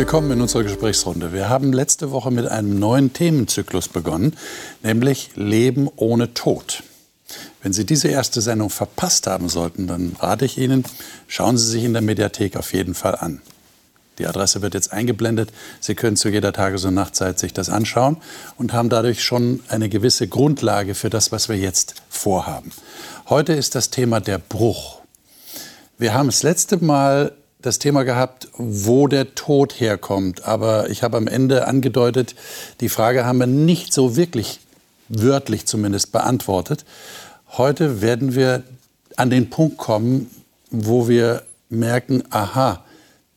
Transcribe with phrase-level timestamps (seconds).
[0.00, 1.34] Willkommen in unserer Gesprächsrunde.
[1.34, 4.34] Wir haben letzte Woche mit einem neuen Themenzyklus begonnen,
[4.82, 6.82] nämlich Leben ohne Tod.
[7.62, 10.84] Wenn Sie diese erste Sendung verpasst haben sollten, dann rate ich Ihnen,
[11.28, 13.42] schauen Sie sich in der Mediathek auf jeden Fall an.
[14.18, 15.52] Die Adresse wird jetzt eingeblendet.
[15.80, 18.16] Sie können zu jeder Tages- und Nachtzeit sich das anschauen
[18.56, 22.72] und haben dadurch schon eine gewisse Grundlage für das, was wir jetzt vorhaben.
[23.28, 25.02] Heute ist das Thema der Bruch.
[25.98, 27.32] Wir haben das letzte Mal
[27.62, 30.44] das Thema gehabt, wo der Tod herkommt.
[30.44, 32.34] Aber ich habe am Ende angedeutet,
[32.80, 34.60] die Frage haben wir nicht so wirklich
[35.08, 36.84] wörtlich zumindest beantwortet.
[37.56, 38.62] Heute werden wir
[39.16, 40.30] an den Punkt kommen,
[40.70, 42.84] wo wir merken, aha,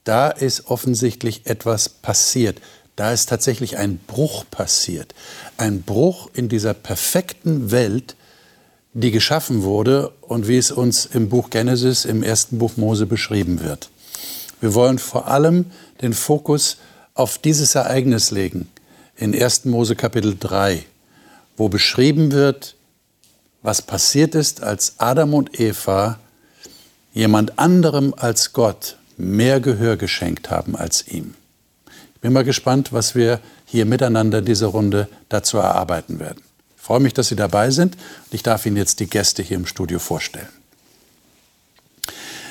[0.04, 2.60] da ist offensichtlich etwas passiert.
[2.96, 5.16] Da ist tatsächlich ein Bruch passiert.
[5.58, 8.16] Ein Bruch in dieser perfekten Welt,
[8.94, 13.62] die geschaffen wurde und wie es uns im Buch Genesis, im ersten Buch Mose beschrieben
[13.64, 13.90] wird.
[14.64, 15.66] Wir wollen vor allem
[16.02, 16.78] den Fokus
[17.16, 18.70] auf dieses Ereignis legen
[19.18, 19.66] in 1.
[19.66, 20.86] Mose Kapitel 3,
[21.58, 22.78] wo beschrieben wird,
[23.62, 26.18] was passiert ist, als Adam und Eva
[27.14, 31.34] jemand anderem als Gott mehr Gehör geschenkt haben als ihm.
[32.16, 36.42] Ich bin mal gespannt, was wir hier miteinander diese Runde dazu erarbeiten werden.
[36.78, 39.58] Ich freue mich, dass Sie dabei sind und ich darf Ihnen jetzt die Gäste hier
[39.58, 40.63] im Studio vorstellen.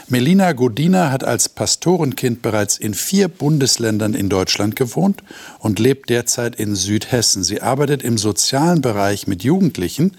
[0.08, 5.22] Melina Godina hat als Pastorenkind bereits in vier Bundesländern in Deutschland gewohnt
[5.58, 7.44] und lebt derzeit in Südhessen.
[7.44, 10.16] Sie arbeitet im sozialen Bereich mit Jugendlichen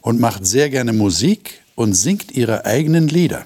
[0.00, 3.44] und macht sehr gerne Musik und singt ihre eigenen Lieder.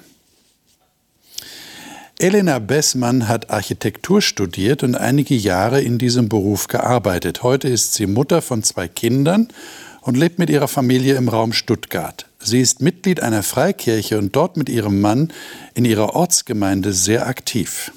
[2.19, 7.41] Elena Bessmann hat Architektur studiert und einige Jahre in diesem Beruf gearbeitet.
[7.41, 9.47] Heute ist sie Mutter von zwei Kindern
[10.01, 12.27] und lebt mit ihrer Familie im Raum Stuttgart.
[12.43, 15.31] Sie ist Mitglied einer Freikirche und dort mit ihrem Mann
[15.73, 17.91] in ihrer Ortsgemeinde sehr aktiv.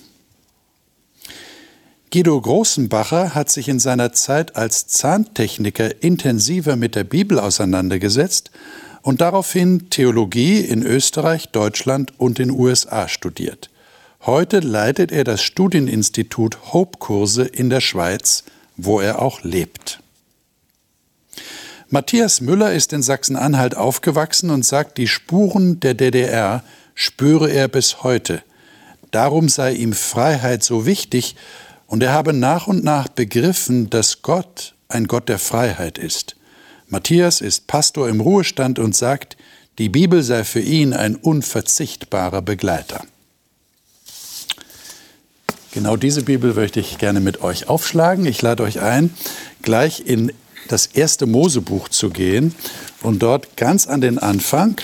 [2.12, 8.52] Guido Großenbacher hat sich in seiner Zeit als Zahntechniker intensiver mit der Bibel auseinandergesetzt
[9.02, 13.68] und daraufhin Theologie in Österreich, Deutschland und den USA studiert.
[14.24, 18.44] Heute leitet er das Studieninstitut Hope-Kurse in der Schweiz,
[18.76, 20.03] wo er auch lebt.
[21.94, 26.64] Matthias Müller ist in Sachsen-Anhalt aufgewachsen und sagt, die Spuren der DDR
[26.96, 28.42] spüre er bis heute.
[29.12, 31.36] Darum sei ihm Freiheit so wichtig
[31.86, 36.34] und er habe nach und nach begriffen, dass Gott ein Gott der Freiheit ist.
[36.88, 39.36] Matthias ist Pastor im Ruhestand und sagt,
[39.78, 43.04] die Bibel sei für ihn ein unverzichtbarer Begleiter.
[45.70, 48.26] Genau diese Bibel möchte ich gerne mit euch aufschlagen.
[48.26, 49.14] Ich lade euch ein,
[49.62, 50.32] gleich in
[50.68, 52.54] das erste Mosebuch zu gehen
[53.02, 54.80] und dort ganz an den Anfang.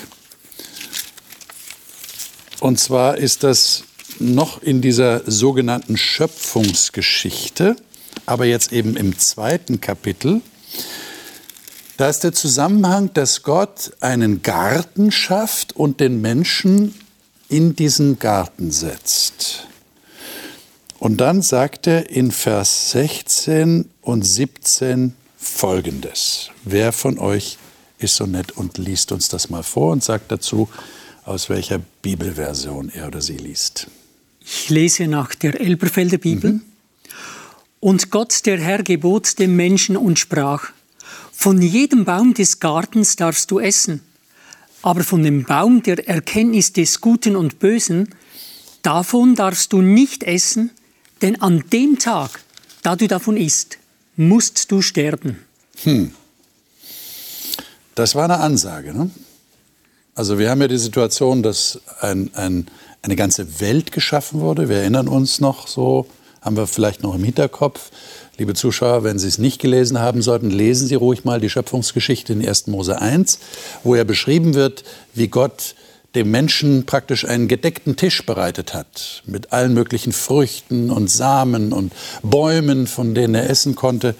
[2.60, 3.84] Und zwar ist das
[4.18, 7.76] noch in dieser sogenannten Schöpfungsgeschichte,
[8.26, 10.42] aber jetzt eben im zweiten Kapitel.
[11.96, 16.94] Da ist der Zusammenhang, dass Gott einen Garten schafft und den Menschen
[17.48, 19.66] in diesen Garten setzt.
[20.98, 26.50] Und dann sagt er in Vers 16 und 17, Folgendes.
[26.64, 27.56] Wer von euch
[27.98, 30.68] ist so nett und liest uns das mal vor und sagt dazu,
[31.24, 33.88] aus welcher Bibelversion er oder sie liest.
[34.40, 36.52] Ich lese nach der Elberfelder Bibel.
[36.52, 36.62] Mhm.
[37.80, 40.72] Und Gott, der Herr, gebot dem Menschen und sprach,
[41.32, 44.02] von jedem Baum des Gartens darfst du essen,
[44.82, 48.14] aber von dem Baum der Erkenntnis des Guten und Bösen,
[48.82, 50.70] davon darfst du nicht essen,
[51.22, 52.42] denn an dem Tag,
[52.82, 53.78] da du davon isst,
[54.20, 55.38] musst du sterben.
[55.82, 56.12] Hm.
[57.94, 58.92] Das war eine Ansage.
[58.92, 59.10] Ne?
[60.14, 62.66] Also wir haben ja die Situation, dass ein, ein,
[63.00, 64.68] eine ganze Welt geschaffen wurde.
[64.68, 66.06] Wir erinnern uns noch so,
[66.42, 67.90] haben wir vielleicht noch im Hinterkopf.
[68.36, 72.34] Liebe Zuschauer, wenn Sie es nicht gelesen haben sollten, lesen Sie ruhig mal die Schöpfungsgeschichte
[72.34, 72.66] in 1.
[72.66, 73.38] Mose 1,
[73.84, 75.74] wo ja beschrieben wird, wie Gott
[76.14, 81.92] dem Menschen praktisch einen gedeckten Tisch bereitet hat, mit allen möglichen Früchten und Samen und
[82.22, 84.14] Bäumen, von denen er essen konnte,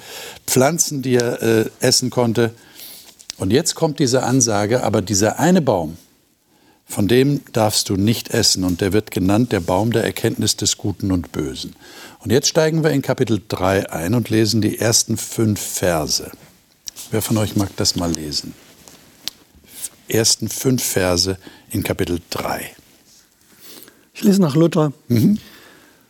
[0.46, 2.52] Pflanzen, die er äh, essen konnte.
[3.38, 5.96] Und jetzt kommt diese Ansage, aber dieser eine Baum,
[6.86, 8.64] von dem darfst du nicht essen.
[8.64, 11.74] Und der wird genannt der Baum der Erkenntnis des Guten und Bösen.
[12.20, 16.30] Und jetzt steigen wir in Kapitel 3 ein und lesen die ersten fünf Verse.
[17.10, 18.54] Wer von euch mag das mal lesen?
[20.10, 21.38] ersten fünf Verse
[21.70, 22.70] in Kapitel 3.
[24.14, 24.92] Ich lese nach Luther.
[25.08, 25.38] Mhm.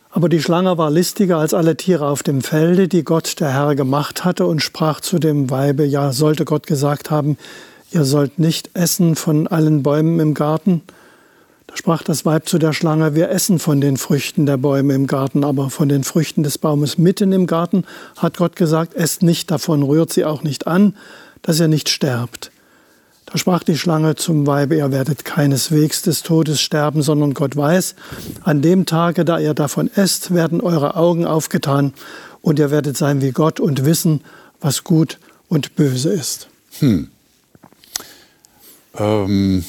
[0.09, 3.75] Aber die Schlange war listiger als alle Tiere auf dem Felde, die Gott der Herr
[3.75, 7.37] gemacht hatte, und sprach zu dem Weibe, ja, sollte Gott gesagt haben,
[7.91, 10.81] ihr sollt nicht essen von allen Bäumen im Garten.
[11.67, 15.07] Da sprach das Weib zu der Schlange, wir essen von den Früchten der Bäume im
[15.07, 17.85] Garten, aber von den Früchten des Baumes mitten im Garten
[18.17, 20.97] hat Gott gesagt, esst nicht davon, rührt sie auch nicht an,
[21.41, 22.51] dass ihr nicht sterbt.
[23.31, 27.95] Da sprach die Schlange zum Weibe, ihr werdet keineswegs des Todes sterben, sondern Gott weiß,
[28.43, 31.93] an dem Tage, da ihr davon esst, werden eure Augen aufgetan
[32.41, 34.21] und ihr werdet sein wie Gott und wissen,
[34.59, 35.17] was gut
[35.47, 36.49] und böse ist.
[36.79, 37.09] Hm.
[38.97, 39.63] Ähm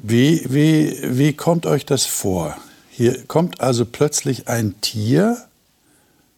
[0.00, 2.56] Wie, wie, wie kommt euch das vor?
[2.88, 5.36] Hier kommt also plötzlich ein Tier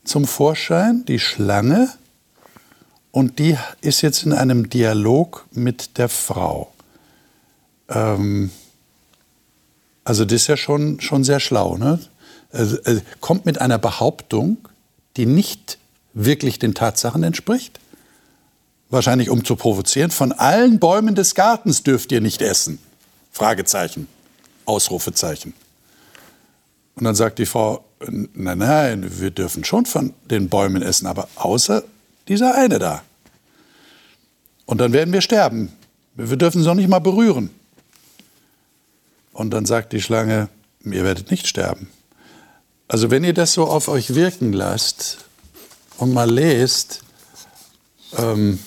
[0.05, 1.91] zum Vorschein, die Schlange,
[3.13, 6.73] und die ist jetzt in einem Dialog mit der Frau.
[7.89, 8.51] Ähm,
[10.05, 11.77] also das ist ja schon, schon sehr schlau.
[11.77, 11.99] Ne?
[12.53, 14.59] Also, also kommt mit einer Behauptung,
[15.17, 15.79] die nicht
[16.15, 17.81] wirklich den Tatsachen entspricht.
[18.89, 20.11] Wahrscheinlich um zu provozieren.
[20.11, 22.79] Von allen Bäumen des Gartens dürft ihr nicht essen.
[23.31, 24.09] Fragezeichen,
[24.65, 25.55] Ausrufezeichen.
[26.97, 31.29] Und dann sagt die Frau, nein, nein, wir dürfen schon von den Bäumen essen, aber
[31.37, 31.85] außer
[32.31, 33.03] dieser eine da.
[34.65, 35.73] Und dann werden wir sterben.
[36.15, 37.51] Wir dürfen sie noch nicht mal berühren.
[39.33, 40.49] Und dann sagt die Schlange,
[40.85, 41.91] ihr werdet nicht sterben.
[42.87, 45.19] Also wenn ihr das so auf euch wirken lasst
[45.97, 47.03] und mal lest,
[48.17, 48.61] ähm,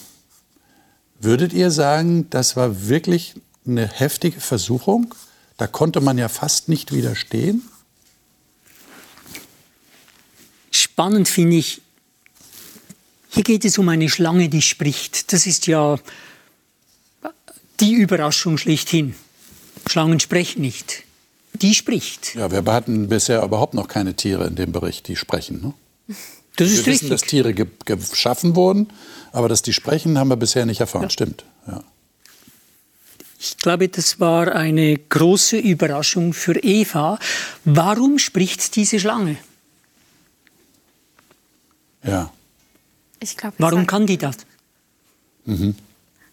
[1.20, 3.36] würdet ihr sagen, das war wirklich
[3.66, 5.16] eine heftige Versuchung.
[5.56, 7.62] Da konnte man ja fast nicht widerstehen.
[10.70, 11.83] Spannend finde ich,
[13.34, 15.34] hier geht es um eine Schlange, die spricht.
[15.34, 15.98] Das ist ja
[17.80, 19.16] die Überraschung schlechthin.
[19.88, 21.04] Schlangen sprechen nicht.
[21.54, 22.36] Die spricht.
[22.36, 25.62] Ja, wir hatten bisher überhaupt noch keine Tiere in dem Bericht, die sprechen.
[25.62, 26.16] Ne?
[26.58, 27.10] Das ist wir wissen, richtig.
[27.10, 28.88] dass Tiere ge geschaffen wurden,
[29.32, 31.04] aber dass die sprechen, haben wir bisher nicht erfahren.
[31.04, 31.10] Ja.
[31.10, 31.44] Stimmt.
[31.68, 31.84] Ja.
[33.40, 37.18] Ich glaube, das war eine große Überraschung für Eva.
[37.66, 39.38] Warum spricht diese Schlange?
[42.04, 42.32] Ja.
[43.24, 44.36] Ich glaub, Warum kann die das?
[45.46, 45.76] Mhm.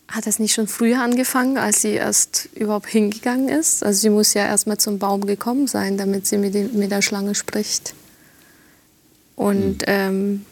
[0.09, 3.85] Hat es nicht schon früher angefangen, als sie erst überhaupt hingegangen ist?
[3.85, 6.91] Also sie muss ja erst mal zum Baum gekommen sein, damit sie mit, dem, mit
[6.91, 7.95] der Schlange spricht.
[9.37, 9.87] Und mhm.
[9.87, 10.47] ähm,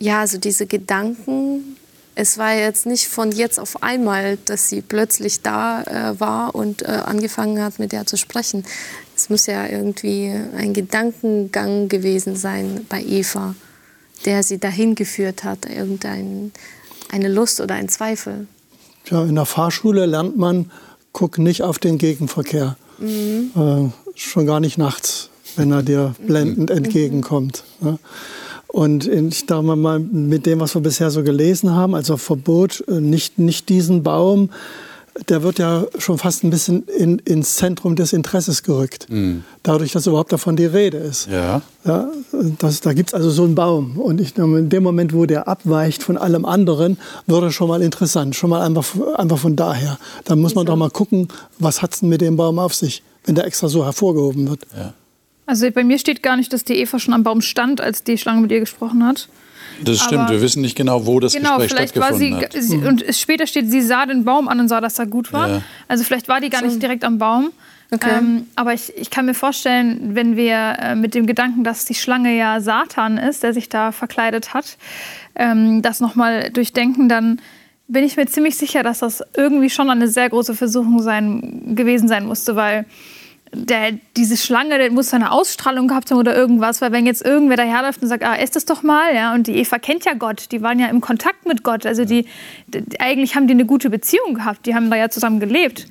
[0.00, 1.76] ja, also diese Gedanken,
[2.16, 6.82] es war jetzt nicht von jetzt auf einmal, dass sie plötzlich da äh, war und
[6.82, 8.64] äh, angefangen hat, mit der zu sprechen.
[9.14, 13.54] Es muss ja irgendwie ein Gedankengang gewesen sein bei Eva,
[14.24, 16.50] der sie dahin geführt hat, irgendeine
[17.28, 18.46] Lust oder ein Zweifel.
[19.10, 20.70] Ja, in der Fahrschule lernt man,
[21.12, 22.76] guck nicht auf den Gegenverkehr.
[22.98, 23.50] Mhm.
[23.56, 26.76] Äh, schon gar nicht nachts, wenn er dir blendend mhm.
[26.76, 27.64] entgegenkommt.
[27.80, 27.98] Ne?
[28.66, 33.00] Und ich darf mal mit dem, was wir bisher so gelesen haben, also Verbot, äh,
[33.00, 34.50] nicht, nicht diesen Baum,
[35.28, 39.06] der wird ja schon fast ein bisschen in, ins Zentrum des Interesses gerückt.
[39.10, 39.44] Mhm.
[39.62, 41.28] Dadurch, dass überhaupt davon die Rede ist.
[41.30, 41.62] Ja.
[41.84, 42.08] ja
[42.58, 43.98] das, da gibt es also so einen Baum.
[43.98, 47.82] Und ich, in dem Moment, wo der abweicht von allem anderen, wird er schon mal
[47.82, 48.36] interessant.
[48.36, 48.86] Schon mal einfach,
[49.16, 49.98] einfach von daher.
[50.24, 51.28] Dann muss man doch mal gucken,
[51.58, 54.66] was hat es denn mit dem Baum auf sich, wenn der extra so hervorgehoben wird.
[54.76, 54.94] Ja.
[55.46, 58.16] Also bei mir steht gar nicht, dass die Eva schon am Baum stand, als die
[58.16, 59.28] Schlange mit ihr gesprochen hat.
[59.82, 62.80] Das stimmt, Aber wir wissen nicht genau, wo das genau, Gespräch vielleicht stattgefunden war sie,
[62.80, 62.86] hat.
[62.86, 65.48] und später steht, sie sah den Baum an und sah, dass er gut war.
[65.48, 65.62] Ja.
[65.88, 67.50] Also vielleicht war die gar nicht direkt am Baum.
[67.92, 68.10] Okay.
[68.18, 71.94] Ähm, aber ich, ich kann mir vorstellen, wenn wir äh, mit dem Gedanken, dass die
[71.94, 74.76] Schlange ja Satan ist, der sich da verkleidet hat,
[75.34, 77.40] ähm, das nochmal durchdenken, dann
[77.88, 82.06] bin ich mir ziemlich sicher, dass das irgendwie schon eine sehr große Versuchung sein, gewesen
[82.06, 82.86] sein musste, weil
[83.52, 87.56] der, diese Schlange, der muss eine Ausstrahlung gehabt haben oder irgendwas, weil wenn jetzt irgendwer
[87.56, 90.52] daherläuft und sagt, ah, esst das doch mal, ja, und die Eva kennt ja Gott,
[90.52, 92.26] die waren ja im Kontakt mit Gott, also die,
[92.68, 95.86] die, eigentlich haben die eine gute Beziehung gehabt, die haben da ja zusammen gelebt.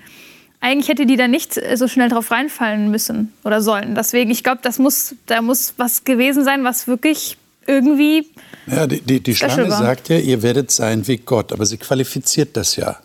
[0.62, 3.96] Eigentlich hätte die da nicht so schnell drauf reinfallen müssen oder sollen.
[3.96, 8.28] Deswegen, ich glaube, das muss, da muss was gewesen sein, was wirklich irgendwie.
[8.68, 9.78] Ja, die, die, die Schlange war.
[9.78, 12.98] sagt ja, ihr werdet sein wie Gott, aber sie qualifiziert das ja.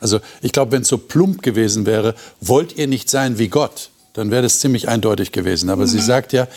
[0.00, 3.90] Also ich glaube, wenn es so plump gewesen wäre, wollt ihr nicht sein wie Gott,
[4.16, 5.68] dann wäre das ziemlich eindeutig gewesen.
[5.68, 5.88] Aber mhm.
[5.88, 6.48] sie sagt ja,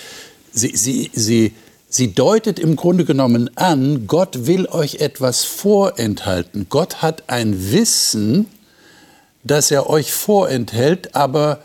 [0.53, 1.53] sie, sie, sie,
[1.89, 6.67] sie deutet im Grunde genommen an, Gott will euch etwas vorenthalten.
[6.69, 8.45] Gott hat ein Wissen,
[9.43, 11.61] das er euch vorenthält, aber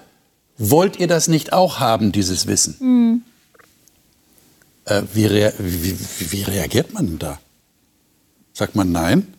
[0.58, 2.76] wollt ihr das nicht auch haben, dieses Wissen?
[2.80, 3.22] Mhm.
[4.86, 7.38] Äh, wie, rea wie, wie reagiert man denn da?
[8.52, 9.32] Sagt man nein?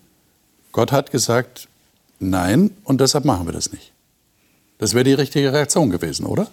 [0.71, 1.67] Gott hat gesagt
[2.19, 3.91] nein und deshalb machen wir das nicht.
[4.77, 6.47] Das wäre die richtige Reaktion gewesen, oder?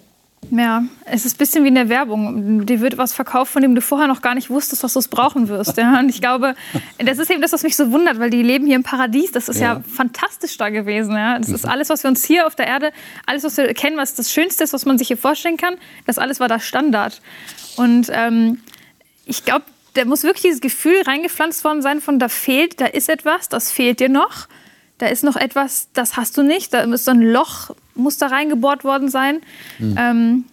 [0.51, 2.65] Ja, es ist ein bisschen wie in der Werbung.
[2.65, 5.07] Dir wird was verkauft, von dem du vorher noch gar nicht wusstest, dass du es
[5.07, 5.77] brauchen wirst.
[5.77, 5.99] Ja?
[5.99, 6.55] Und ich glaube,
[6.97, 9.31] das ist eben das, was mich so wundert, weil die leben hier im Paradies.
[9.31, 11.13] Das ist ja, ja fantastisch da gewesen.
[11.13, 11.39] Ja?
[11.39, 11.71] Das ist mhm.
[11.71, 12.91] alles, was wir uns hier auf der Erde,
[13.25, 15.75] alles, was wir kennen, was das Schönste ist, was man sich hier vorstellen kann,
[16.05, 17.21] das alles war da Standard.
[17.77, 18.59] Und ähm,
[19.25, 23.09] ich glaube, da muss wirklich dieses Gefühl reingepflanzt worden sein von, da fehlt, da ist
[23.09, 24.47] etwas, das fehlt dir noch.
[24.97, 26.73] Da ist noch etwas, das hast du nicht.
[26.73, 29.41] Da ist so ein Loch, muss da reingebohrt worden sein.
[29.79, 29.95] Mhm.
[29.97, 30.43] Ähm,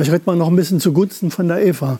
[0.00, 1.98] ich rede mal noch ein bisschen zugunsten von der Eva,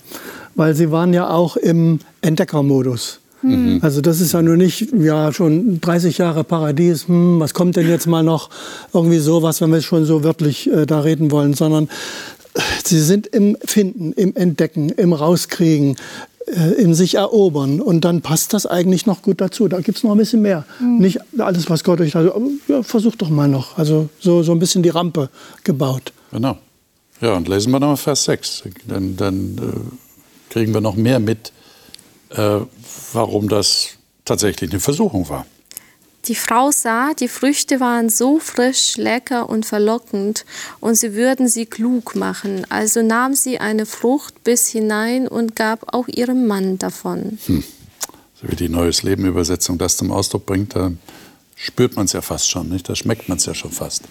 [0.54, 3.20] weil sie waren ja auch im Entdeckermodus.
[3.42, 3.80] Mhm.
[3.82, 7.08] Also das ist ja nur nicht ja schon 30 Jahre Paradies.
[7.08, 8.50] Hm, was kommt denn jetzt mal noch
[8.94, 11.88] irgendwie sowas, wenn wir schon so wörtlich äh, da reden wollen, sondern
[12.84, 15.96] sie sind im Finden, im Entdecken, im Rauskriegen,
[16.78, 17.80] in sich erobern.
[17.80, 19.68] Und dann passt das eigentlich noch gut dazu.
[19.68, 20.64] Da gibt es noch ein bisschen mehr.
[20.80, 20.98] Mhm.
[20.98, 22.32] Nicht alles, was Gott euch da,
[22.68, 23.78] ja, versucht doch mal noch.
[23.78, 25.30] Also so, so ein bisschen die Rampe
[25.64, 26.12] gebaut.
[26.32, 26.58] Genau.
[27.20, 28.64] Ja, und lesen wir nochmal Vers 6.
[28.88, 31.52] Dann, dann äh, kriegen wir noch mehr mit,
[32.30, 32.58] äh,
[33.12, 33.90] warum das
[34.24, 35.46] tatsächlich eine Versuchung war.
[36.26, 40.44] Die Frau sah, die Früchte waren so frisch, lecker und verlockend,
[40.78, 42.64] und sie würden sie klug machen.
[42.70, 47.38] Also nahm sie eine Frucht bis hinein und gab auch ihrem Mann davon.
[47.46, 47.64] Hm.
[48.40, 50.92] So wie die Neues Leben Übersetzung das zum Ausdruck bringt, da
[51.56, 52.88] spürt man es ja fast schon, nicht?
[52.88, 54.04] Da schmeckt man es ja schon fast.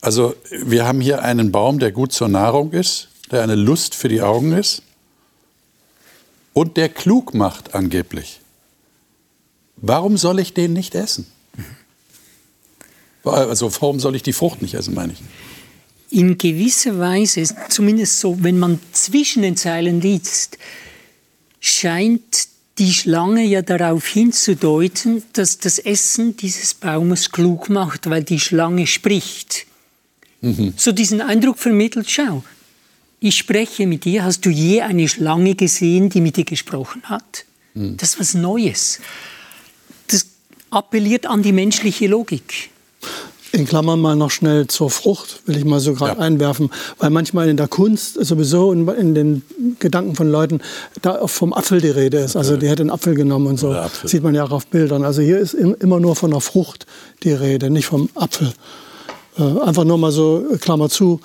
[0.00, 4.08] Also wir haben hier einen Baum, der gut zur Nahrung ist, der eine Lust für
[4.08, 4.82] die Augen ist
[6.52, 8.40] und der klug macht angeblich.
[9.76, 11.26] Warum soll ich den nicht essen?
[13.32, 15.18] Also warum soll ich die Frucht nicht essen, meine ich?
[16.10, 20.58] In gewisser Weise, zumindest so, wenn man zwischen den Zeilen liest,
[21.60, 28.38] scheint die Schlange ja darauf hinzudeuten, dass das Essen dieses Baumes klug macht, weil die
[28.38, 29.66] Schlange spricht.
[30.42, 30.74] Mhm.
[30.76, 32.44] So diesen Eindruck vermittelt, schau,
[33.18, 37.46] ich spreche mit dir, hast du je eine Schlange gesehen, die mit dir gesprochen hat?
[37.74, 37.96] Mhm.
[37.96, 39.00] Das ist was Neues.
[40.08, 40.26] Das
[40.70, 42.70] appelliert an die menschliche Logik.
[43.52, 46.18] In Klammern mal noch schnell zur Frucht, will ich mal so gerade ja.
[46.18, 49.42] einwerfen, weil manchmal in der Kunst sowieso in, in, den
[49.78, 50.60] Gedanken von Leuten
[51.00, 52.36] da vom Apfel die Rede ist.
[52.36, 53.74] Also die hätte einen Apfel genommen und so.
[54.04, 55.04] Sieht man ja auch auf Bildern.
[55.04, 56.86] Also hier ist immer nur von der Frucht
[57.22, 58.52] die Rede, nicht vom Apfel.
[59.38, 61.20] Äh, einfach nur mal so, äh, Klammer zu,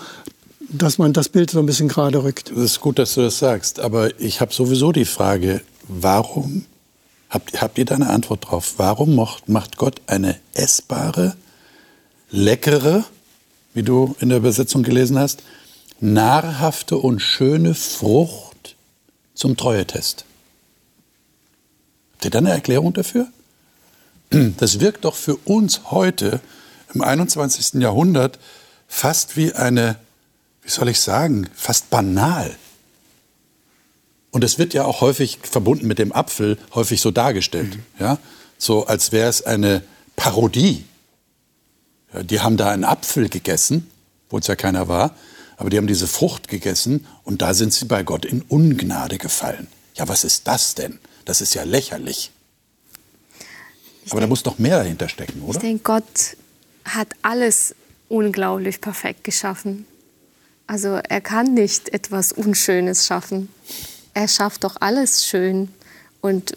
[0.70, 2.52] dass man das Bild so ein bisschen gerade rückt.
[2.52, 6.66] Es ist gut, dass du das sagst, aber ich habe sowieso die Frage, warum,
[7.30, 9.16] habt, habt ihr da eine Antwort drauf, warum
[9.48, 11.36] macht Gott eine essbare,
[12.32, 13.06] leckere,
[13.74, 15.44] wie du in der Übersetzung gelesen hast,
[16.00, 18.76] nahrhafte und schöne Frucht
[19.34, 20.26] zum Treuetest?
[22.14, 23.28] Habt ihr da eine Erklärung dafür?
[24.58, 26.40] Das wirkt doch für uns heute
[26.94, 27.82] im 21.
[27.82, 28.40] Jahrhundert
[28.88, 29.98] fast wie eine,
[30.62, 32.56] wie soll ich sagen, fast banal.
[34.32, 37.76] Und es wird ja auch häufig verbunden mit dem Apfel, häufig so dargestellt.
[37.76, 37.84] Mhm.
[38.00, 38.18] Ja?
[38.58, 39.84] So als wäre es eine
[40.16, 40.86] Parodie.
[42.14, 43.90] Ja, die haben da einen Apfel gegessen,
[44.30, 45.16] wo es ja keiner war,
[45.58, 49.68] aber die haben diese Frucht gegessen und da sind sie bei Gott in Ungnade gefallen.
[49.96, 51.00] Ja, was ist das denn?
[51.26, 52.32] Das ist ja lächerlich.
[54.04, 55.58] Ich aber denk, da muss doch mehr dahinter stecken, oder?
[55.58, 56.38] Ich denke, Gott
[56.86, 57.76] hat alles
[58.10, 59.86] unglaublich perfekt geschaffen.
[60.68, 63.50] Also er kann nicht etwas Unschönes schaffen.
[64.14, 65.70] Er schafft doch alles schön.
[66.22, 66.54] Und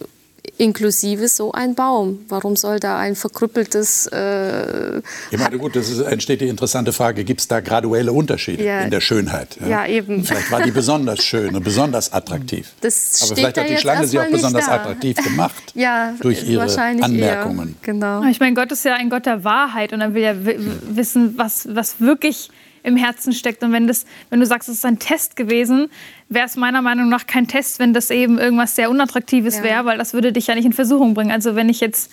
[0.57, 2.25] inklusive so ein Baum.
[2.29, 4.07] Warum soll da ein verkrüppeltes...
[4.07, 8.63] Äh, ich meine, gut, das ist, entsteht die interessante Frage, gibt es da graduelle Unterschiede
[8.63, 9.57] ja, in der Schönheit?
[9.61, 9.67] Ja?
[9.67, 9.87] ja?
[9.87, 10.23] eben.
[10.23, 12.71] Vielleicht war die besonders schön und besonders attraktiv.
[12.81, 14.75] Das Aber vielleicht hat die Schlange sie auch besonders da.
[14.75, 17.69] attraktiv gemacht ja, durch ihre Anmerkungen.
[17.69, 17.75] Eher.
[17.81, 18.23] Genau.
[18.23, 21.67] Ich meine, Gott ist ja ein Gott der Wahrheit und er will ja wissen, was,
[21.71, 22.49] was wirklich
[22.85, 23.63] im Herzen steckt.
[23.63, 25.89] Und wenn, das, wenn du sagst, es ist ein Test gewesen,
[26.29, 29.63] wäre es meiner Meinung nach kein Test, wenn das eben irgendwas sehr Unattraktives ja.
[29.63, 31.31] wäre, weil das würde dich ja nicht in Versuchung bringen.
[31.31, 32.11] Also wenn ich jetzt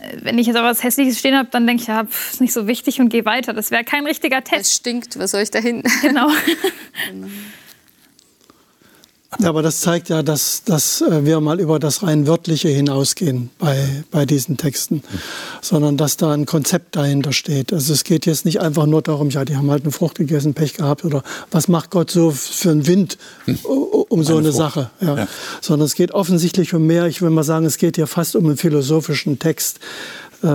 [0.00, 2.40] äh, wenn ich jetzt aber was Hässliches stehen habe, dann denke ich, ja, pff, ist
[2.40, 3.52] nicht so wichtig und gehe weiter.
[3.52, 4.70] Das wäre kein richtiger Test.
[4.70, 5.88] Es stinkt, was soll ich da hinten?
[6.02, 6.28] Genau.
[7.10, 7.28] genau.
[9.38, 13.50] Ja, aber das zeigt ja, dass, dass äh, wir mal über das rein Wörtliche hinausgehen
[13.58, 15.02] bei, bei diesen Texten,
[15.66, 17.72] sondern dass da ein Konzept dahinter steht.
[17.72, 20.54] Also es geht jetzt nicht einfach nur darum, ja, die haben halt eine Frucht gegessen,
[20.54, 23.58] Pech gehabt oder was macht Gott so für einen Wind hm.
[23.64, 24.90] um so eine, eine Sache.
[25.00, 25.16] Ja.
[25.16, 25.28] ja.
[25.60, 27.06] Sondern es geht offensichtlich um mehr.
[27.06, 29.80] Ich will mal sagen, es geht hier fast um einen philosophischen Text
[30.42, 30.48] äh,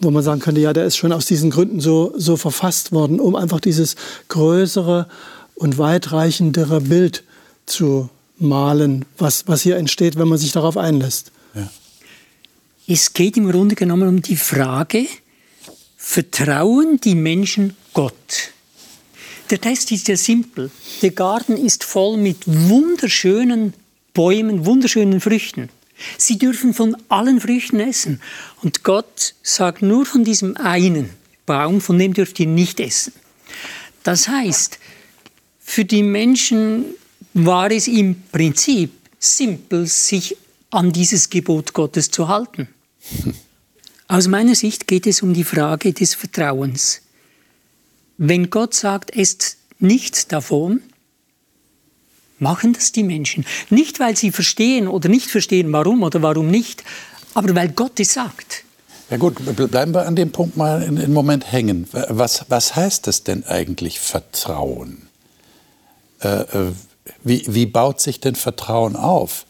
[0.00, 3.20] wo man sagen könnte, ja, der ist schon aus diesen Gründen so, so verfasst worden,
[3.20, 3.96] um einfach dieses
[4.28, 5.06] größere
[5.54, 7.24] und weitreichendere Bild
[7.64, 11.32] zu malen, was, was hier entsteht, wenn man sich darauf einlässt.
[12.86, 15.06] Es geht im Grunde genommen um die Frage,
[15.96, 18.52] vertrauen die Menschen Gott?
[19.48, 20.70] Der Test ist ja simpel.
[21.00, 23.72] Der Garten ist voll mit wunderschönen
[24.12, 25.70] Bäumen, wunderschönen Früchten.
[26.18, 28.20] Sie dürfen von allen Früchten essen.
[28.62, 31.08] Und Gott sagt nur von diesem einen
[31.46, 33.14] Baum, von dem dürft ihr nicht essen.
[34.02, 34.78] Das heißt,
[35.58, 36.84] für die Menschen
[37.32, 40.36] war es im Prinzip simpel, sich
[40.74, 42.68] an dieses Gebot Gottes zu halten.
[44.08, 47.00] Aus meiner Sicht geht es um die Frage des Vertrauens.
[48.18, 50.80] Wenn Gott sagt, esst nichts davon,
[52.38, 53.44] machen das die Menschen.
[53.70, 56.84] Nicht, weil sie verstehen oder nicht verstehen, warum oder warum nicht,
[57.32, 58.64] aber weil Gott es sagt.
[59.10, 59.36] Ja gut,
[59.70, 61.86] bleiben wir an dem Punkt mal einen Moment hängen.
[61.92, 65.08] Was, was heißt das denn eigentlich Vertrauen?
[66.20, 66.72] Äh, äh,
[67.22, 69.44] wie, wie baut sich denn Vertrauen auf?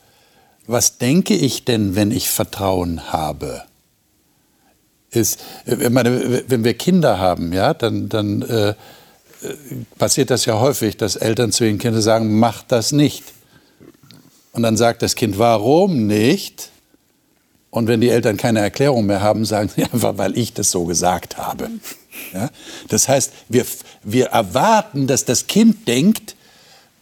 [0.67, 3.63] Was denke ich denn, wenn ich Vertrauen habe?
[5.11, 8.75] Ist, ich meine, wenn wir Kinder haben, ja, dann, dann äh,
[9.99, 13.25] passiert das ja häufig, dass Eltern zu ihren Kindern sagen, mach das nicht.
[14.53, 16.71] Und dann sagt das Kind, warum nicht?
[17.71, 20.85] Und wenn die Eltern keine Erklärung mehr haben, sagen sie einfach, weil ich das so
[20.85, 21.71] gesagt habe.
[22.33, 22.51] Ja?
[22.89, 23.67] Das heißt, wir,
[24.05, 26.37] wir erwarten, dass das Kind denkt,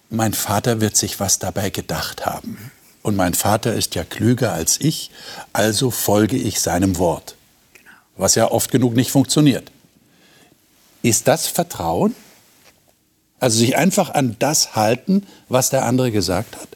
[0.08, 2.71] mein Vater wird sich was dabei gedacht haben.
[3.02, 5.10] Und mein Vater ist ja klüger als ich,
[5.52, 7.34] also folge ich seinem Wort.
[8.16, 9.70] Was ja oft genug nicht funktioniert.
[11.02, 12.14] Ist das Vertrauen?
[13.40, 16.68] Also sich einfach an das halten, was der andere gesagt hat?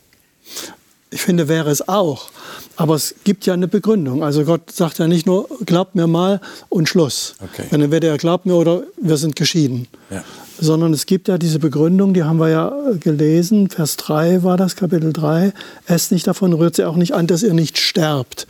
[1.10, 2.30] Ich finde, wäre es auch.
[2.74, 4.24] Aber es gibt ja eine Begründung.
[4.24, 7.36] Also Gott sagt ja nicht nur, glaubt mir mal und Schluss.
[7.40, 7.66] Okay.
[7.70, 9.86] Dann wird er, glaubt mir oder wir sind geschieden.
[10.10, 10.24] Ja.
[10.58, 14.76] Sondern es gibt ja diese Begründung, die haben wir ja gelesen, Vers 3 war das,
[14.76, 15.52] Kapitel 3.
[15.86, 18.46] Esst nicht davon, rührt sie auch nicht an, dass ihr nicht sterbt.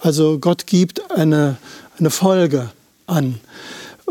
[0.00, 1.56] Also Gott gibt eine,
[1.98, 2.70] eine Folge
[3.06, 3.40] an.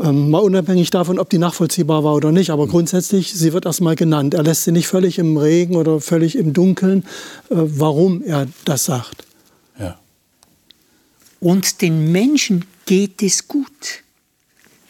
[0.01, 2.71] Ähm, mal unabhängig davon, ob die nachvollziehbar war oder nicht, aber mhm.
[2.71, 4.33] grundsätzlich, sie wird erstmal genannt.
[4.33, 7.03] Er lässt sie nicht völlig im Regen oder völlig im Dunkeln,
[7.49, 9.23] äh, warum er das sagt.
[9.79, 9.97] Ja.
[11.39, 14.03] Und den Menschen geht es gut.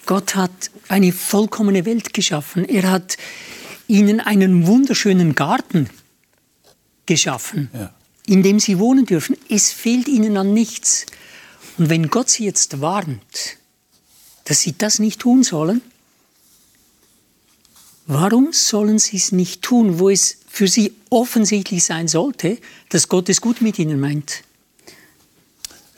[0.08, 2.68] Gott hat eine vollkommene Welt geschaffen.
[2.68, 3.18] Er hat
[3.88, 5.90] ihnen einen wunderschönen Garten
[7.06, 7.94] geschaffen, ja.
[8.26, 9.38] in dem sie wohnen dürfen.
[9.50, 11.06] Es fehlt ihnen an nichts.
[11.78, 13.58] Und wenn Gott sie jetzt warnt,
[14.46, 15.82] dass sie das nicht tun sollen?
[18.06, 22.58] Warum sollen sie es nicht tun, wo es für sie offensichtlich sein sollte,
[22.90, 24.44] dass Gott es gut mit ihnen meint?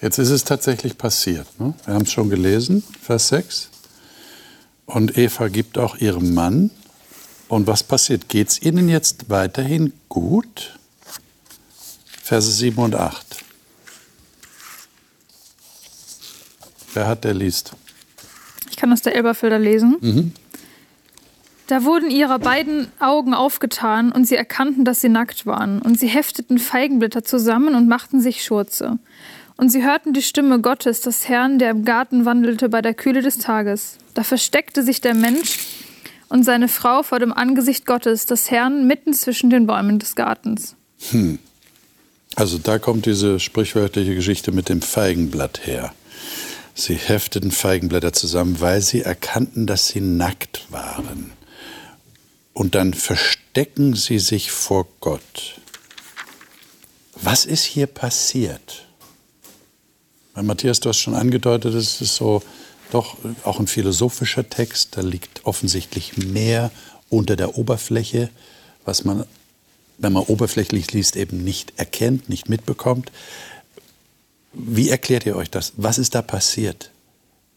[0.02, 1.48] Jetzt ist es tatsächlich passiert.
[1.60, 1.76] Ne?
[1.86, 3.70] Wir haben es schon gelesen, Vers 6.
[4.90, 6.72] Und Eva gibt auch ihrem Mann.
[7.48, 8.30] Und was passiert?
[8.30, 10.78] Geht es ihnen jetzt weiterhin gut?
[12.24, 13.44] Verse 7 und 8.
[16.94, 17.74] Wer hat, der liest
[18.80, 19.98] kann aus der Elberfelder lesen.
[20.02, 20.32] Mhm.
[21.68, 25.82] Da wurden ihre beiden Augen aufgetan und sie erkannten, dass sie nackt waren.
[25.84, 28.98] Und sie hefteten Feigenblätter zusammen und machten sich Schurze.
[29.60, 33.22] Und sie hörten die Stimme Gottes, des Herrn, der im Garten wandelte bei der Kühle
[33.22, 33.98] des Tages.
[34.14, 35.60] Da versteckte sich der Mensch
[36.30, 40.78] und seine Frau vor dem Angesicht Gottes, des Herrn, mitten zwischen den Bäumen des Gartens.
[41.10, 41.40] Hm.
[42.36, 45.94] Also da kommt diese sprichwörtliche Geschichte mit dem Feigenblatt her.
[46.74, 51.34] Sie hefteten Feigenblätter zusammen, weil sie erkannten, dass sie nackt waren.
[52.54, 55.60] Und dann verstecken sie sich vor Gott.
[57.22, 58.86] Was ist hier passiert?
[60.34, 62.42] Weil Matthias, du hast schon angedeutet, es ist so
[62.92, 64.98] doch auch ein philosophischer Text.
[64.98, 66.72] Da liegt offensichtlich mehr
[67.10, 68.30] unter der Oberfläche,
[68.86, 69.26] was man,
[69.98, 73.12] wenn man oberflächlich liest, eben nicht erkennt, nicht mitbekommt.
[74.54, 75.74] Wie erklärt ihr euch das?
[75.78, 76.92] Was ist da passiert?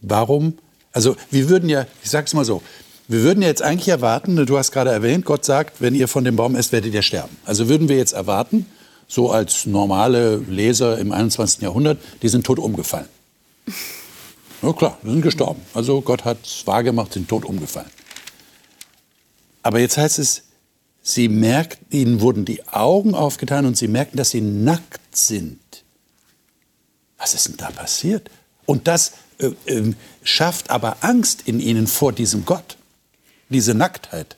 [0.00, 0.58] Warum?
[0.92, 2.62] Also wir würden ja, ich sage es mal so,
[3.08, 6.24] wir würden ja jetzt eigentlich erwarten, du hast gerade erwähnt, Gott sagt, wenn ihr von
[6.24, 7.37] dem Baum esst, werdet ihr sterben.
[7.44, 8.66] Also würden wir jetzt erwarten,
[9.12, 11.61] so als normale Leser im 21.
[11.61, 13.09] Jahrhundert, die sind tot umgefallen.
[14.64, 15.61] Ja klar, die sind gestorben.
[15.75, 17.90] Also Gott hat es wahrgemacht, sind tot umgefallen.
[19.64, 20.44] Aber jetzt heißt es,
[21.03, 25.59] sie merkten, ihnen wurden die Augen aufgetan und sie merkten, dass sie nackt sind.
[27.18, 28.31] Was ist denn da passiert?
[28.64, 32.77] Und das äh, äh, schafft aber Angst in ihnen vor diesem Gott,
[33.48, 34.37] diese Nacktheit.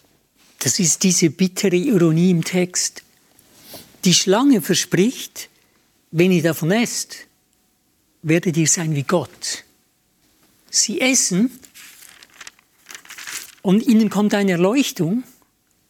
[0.60, 3.03] Das ist diese bittere Ironie im Text.
[4.04, 5.48] Die Schlange verspricht,
[6.10, 7.26] wenn ihr davon esst,
[8.22, 9.64] werdet ihr sein wie Gott.
[10.70, 11.50] Sie essen
[13.62, 15.24] und ihnen kommt eine Erleuchtung,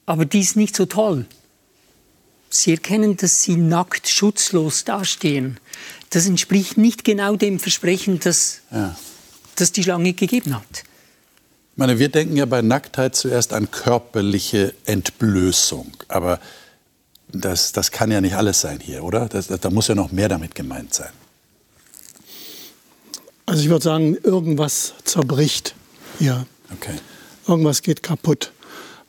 [0.07, 1.27] aber die ist nicht so toll.
[2.51, 5.59] Sie erkennen, dass sie nackt, schutzlos dastehen
[6.15, 8.97] das entspricht nicht genau dem Versprechen, das, ja.
[9.57, 10.85] das die Schlange gegeben hat.
[11.73, 15.91] Ich meine, wir denken ja bei Nacktheit zuerst an körperliche Entblößung.
[16.07, 16.39] Aber
[17.35, 19.27] das, das kann ja nicht alles sein hier, oder?
[19.29, 21.11] Das, da muss ja noch mehr damit gemeint sein.
[23.47, 25.75] Also ich würde sagen, irgendwas zerbricht
[26.19, 26.47] hier.
[26.73, 26.95] Okay.
[27.47, 28.53] Irgendwas geht kaputt.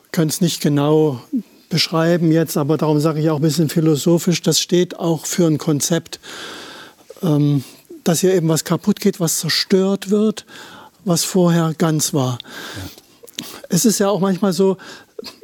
[0.04, 1.22] Wir können es nicht genau
[1.70, 5.58] beschreiben jetzt, aber darum sage ich auch ein bisschen philosophisch, das steht auch für ein
[5.58, 6.20] Konzept,
[7.24, 7.64] ähm,
[8.04, 10.46] dass hier eben was kaputt geht, was zerstört wird,
[11.06, 12.38] was vorher ganz war.
[12.78, 13.46] Ja.
[13.70, 14.78] Es ist ja auch manchmal so,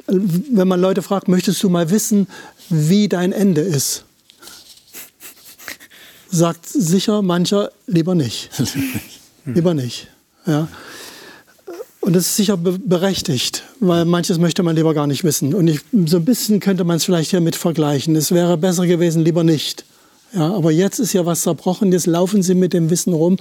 [0.06, 2.28] wenn man Leute fragt, möchtest du mal wissen,
[2.72, 4.04] wie dein Ende ist?
[6.30, 8.50] Sagt sicher mancher lieber nicht.
[9.44, 10.08] lieber nicht.
[10.46, 10.68] Ja.
[12.00, 15.54] Und das ist sicher berechtigt, weil manches möchte man lieber gar nicht wissen.
[15.54, 18.16] Und ich, so ein bisschen könnte man es vielleicht hier mit vergleichen.
[18.16, 19.84] Es wäre besser gewesen, lieber nicht.
[20.32, 23.36] Ja, aber jetzt ist ja was zerbrochen, jetzt laufen sie mit dem Wissen rum,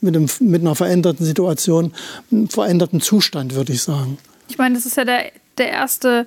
[0.00, 1.92] mit, dem, mit einer veränderten Situation,
[2.30, 4.18] einem veränderten Zustand, würde ich sagen.
[4.48, 6.26] Ich meine, das ist ja der, der erste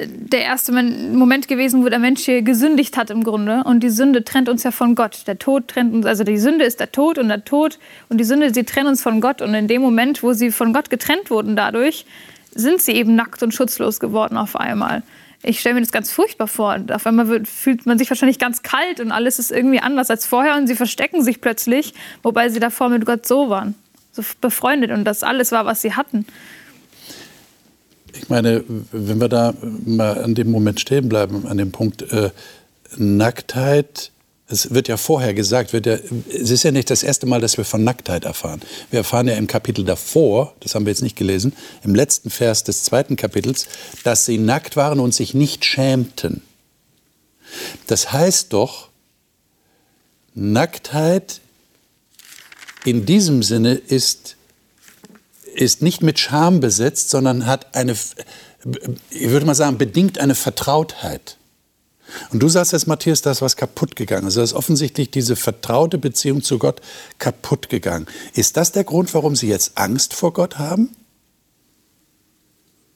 [0.00, 3.62] der erste Moment gewesen, wo der Mensch hier gesündigt hat im Grunde.
[3.64, 5.26] Und die Sünde trennt uns ja von Gott.
[5.26, 7.78] Der Tod trennt uns, also die Sünde ist der Tod und der Tod
[8.08, 9.42] und die Sünde, sie trennt uns von Gott.
[9.42, 12.06] Und in dem Moment, wo sie von Gott getrennt wurden dadurch,
[12.54, 15.02] sind sie eben nackt und schutzlos geworden auf einmal.
[15.42, 16.78] Ich stelle mir das ganz furchtbar vor.
[16.92, 20.24] Auf einmal wird, fühlt man sich wahrscheinlich ganz kalt und alles ist irgendwie anders als
[20.24, 23.74] vorher und sie verstecken sich plötzlich, wobei sie davor mit Gott so waren,
[24.12, 26.26] so befreundet und das alles war, was sie hatten.
[28.32, 29.52] Ich meine, wenn wir da
[29.84, 32.30] mal an dem Moment stehen bleiben, an dem Punkt äh,
[32.96, 34.10] Nacktheit,
[34.48, 35.98] es wird ja vorher gesagt, wird ja,
[36.30, 38.62] es ist ja nicht das erste Mal, dass wir von Nacktheit erfahren.
[38.90, 41.52] Wir erfahren ja im Kapitel davor, das haben wir jetzt nicht gelesen,
[41.84, 43.68] im letzten Vers des zweiten Kapitels,
[44.02, 46.40] dass sie nackt waren und sich nicht schämten.
[47.86, 48.88] Das heißt doch,
[50.34, 51.42] Nacktheit
[52.86, 54.36] in diesem Sinne ist
[55.54, 57.92] ist nicht mit Scham besetzt, sondern hat eine,
[59.10, 61.36] ich würde mal sagen, bedingt eine Vertrautheit.
[62.30, 64.26] Und du sagst jetzt, Matthias, da ist was kaputt gegangen.
[64.26, 66.80] Also ist offensichtlich diese vertraute Beziehung zu Gott
[67.18, 68.06] kaputt gegangen.
[68.34, 70.90] Ist das der Grund, warum Sie jetzt Angst vor Gott haben?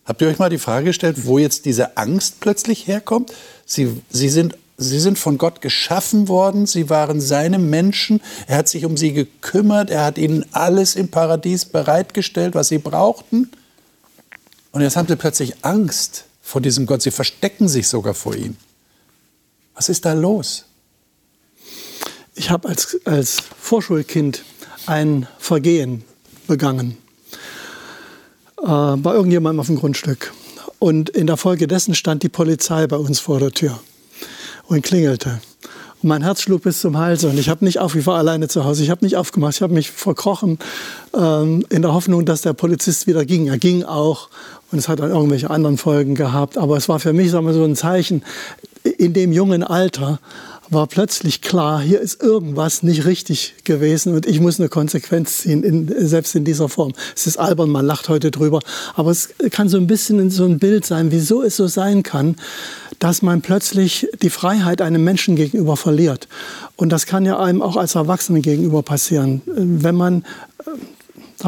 [0.05, 3.33] Habt ihr euch mal die Frage gestellt, wo jetzt diese Angst plötzlich herkommt?
[3.65, 8.69] Sie, Sie sind Sie sind von Gott geschaffen worden, sie waren seine Menschen, er hat
[8.69, 13.51] sich um sie gekümmert, er hat ihnen alles im Paradies bereitgestellt, was sie brauchten.
[14.73, 18.57] Und jetzt haben sie plötzlich Angst vor diesem Gott, sie verstecken sich sogar vor ihm.
[19.75, 20.67] Was ist da los?
[22.35, 24.45] Ich habe als, als Vorschulkind
[24.85, 26.05] ein Vergehen
[26.47, 26.99] begangen
[28.59, 30.35] äh, bei irgendjemandem auf dem Grundstück.
[30.79, 33.81] Und in der Folge dessen stand die Polizei bei uns vor der Tür
[34.69, 35.41] und klingelte.
[36.03, 38.49] Und mein Herz schlug bis zum Hals und ich habe nicht auf, ich war alleine
[38.49, 40.59] zu Hause, ich habe nicht aufgemacht, ich habe mich verkrochen
[41.15, 43.47] ähm, in der Hoffnung, dass der Polizist wieder ging.
[43.47, 44.29] Er ging auch.
[44.73, 47.55] Und es hat dann irgendwelche anderen Folgen gehabt, aber es war für mich sagen wir,
[47.55, 48.25] so ein Zeichen
[48.99, 50.19] in dem jungen Alter,
[50.71, 55.63] war plötzlich klar, hier ist irgendwas nicht richtig gewesen und ich muss eine Konsequenz ziehen,
[55.63, 56.93] in, selbst in dieser Form.
[57.15, 58.61] Es ist albern, man lacht heute drüber,
[58.95, 62.37] aber es kann so ein bisschen so ein Bild sein, wieso es so sein kann,
[62.99, 66.29] dass man plötzlich die Freiheit einem Menschen gegenüber verliert.
[66.77, 69.43] Und das kann ja einem auch als Erwachsenen gegenüber passieren.
[69.47, 70.25] Wenn man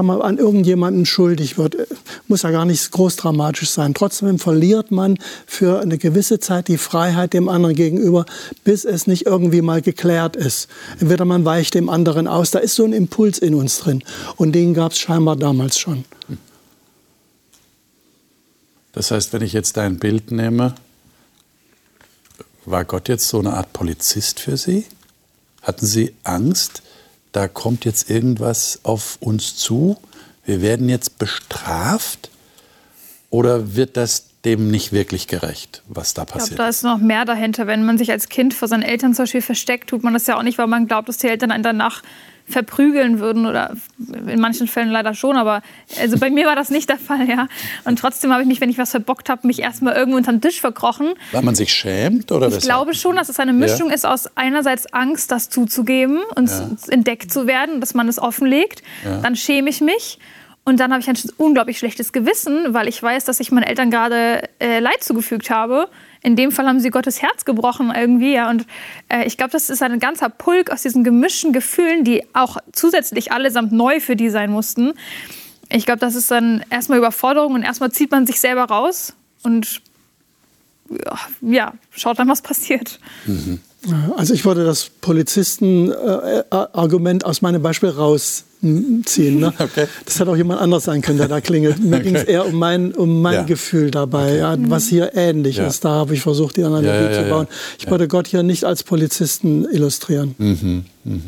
[0.07, 1.77] wir, an irgendjemanden schuldig wird,
[2.27, 3.95] muss ja gar nicht groß dramatisch sein.
[3.95, 8.25] Trotzdem verliert man für eine gewisse Zeit die Freiheit dem anderen gegenüber,
[8.65, 10.69] bis es nicht irgendwie mal geklärt ist.
[11.01, 14.03] Entweder man weicht dem anderen aus, da ist so ein Impuls in uns drin.
[14.37, 16.05] Und den gab es scheinbar damals schon.
[18.93, 20.75] Das heißt, wenn ich jetzt dein Bild nehme,
[22.65, 24.85] war Gott jetzt so eine Art Polizist für Sie?
[25.63, 26.83] Hatten Sie Angst,
[27.33, 29.97] da kommt jetzt irgendwas auf uns zu,
[30.45, 32.31] wir werden jetzt bestraft?
[33.31, 36.43] Oder wird das dem nicht wirklich gerecht, was da passiert?
[36.43, 37.67] Ich glaube, da ist noch mehr dahinter.
[37.67, 40.39] Wenn man sich als Kind vor seinen Eltern zum Beispiel versteckt, tut man das ja
[40.39, 42.03] auch nicht, weil man glaubt, dass die Eltern einen danach
[42.49, 43.77] verprügeln würden oder
[44.27, 45.63] in manchen Fällen leider schon, aber
[46.01, 47.49] also bei mir war das nicht der Fall, ja.
[47.85, 50.41] Und trotzdem habe ich mich, wenn ich was verbockt habe, mich erstmal irgendwo unter den
[50.41, 51.15] Tisch verkrochen.
[51.33, 52.65] Weil man sich schämt oder Ich weshalb?
[52.65, 53.95] glaube schon, dass es eine Mischung ja.
[53.95, 56.71] ist aus einerseits Angst, das zuzugeben und ja.
[56.89, 58.83] entdeckt zu werden, dass man es offenlegt.
[59.05, 59.21] Ja.
[59.21, 60.19] Dann schäme ich mich.
[60.65, 63.91] Und dann habe ich ein unglaublich schlechtes Gewissen, weil ich weiß, dass ich meinen Eltern
[63.91, 65.89] gerade äh, Leid zugefügt habe
[66.23, 68.35] in dem Fall haben sie Gottes Herz gebrochen irgendwie.
[68.35, 68.51] Ja.
[68.51, 68.67] Und
[69.09, 73.33] äh, ich glaube, das ist ein ganzer Pulk aus diesen gemischten Gefühlen, die auch zusätzlich
[73.33, 74.93] allesamt neu für die sein mussten.
[75.71, 79.83] Ich glaube, das ist dann erstmal Überforderung und erstmal zieht man sich selber raus und
[81.43, 82.99] ja, schaut dann, was passiert.
[83.27, 83.61] Mhm.
[84.17, 87.91] Also ich würde das Polizisten-Argument aus meinem Beispiel
[88.63, 89.41] rausziehen.
[89.41, 89.53] Ne?
[89.59, 89.87] Okay.
[90.05, 91.79] Das hätte auch jemand anders sein können, der da klingelt.
[91.79, 92.05] Mir okay.
[92.05, 93.43] ging es eher um mein, um mein ja.
[93.43, 94.39] Gefühl dabei, okay.
[94.39, 95.67] ja, was hier ähnlich ja.
[95.67, 95.85] ist.
[95.85, 97.49] Da habe ich versucht, die Analogie zu bauen.
[97.79, 100.35] Ich würde Gott hier nicht als Polizisten illustrieren.
[100.39, 100.85] Mhm.
[101.05, 101.23] Mhm.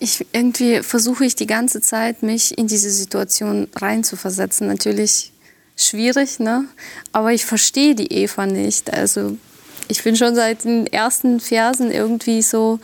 [0.00, 4.66] Ich, irgendwie versuche ich die ganze Zeit, mich in diese Situation reinzuversetzen.
[4.66, 5.32] Natürlich
[5.76, 6.64] schwierig, ne?
[7.12, 8.92] aber ich verstehe die Eva nicht.
[8.92, 9.36] Also
[9.88, 12.80] ich bin schon seit den ersten Versen irgendwie so,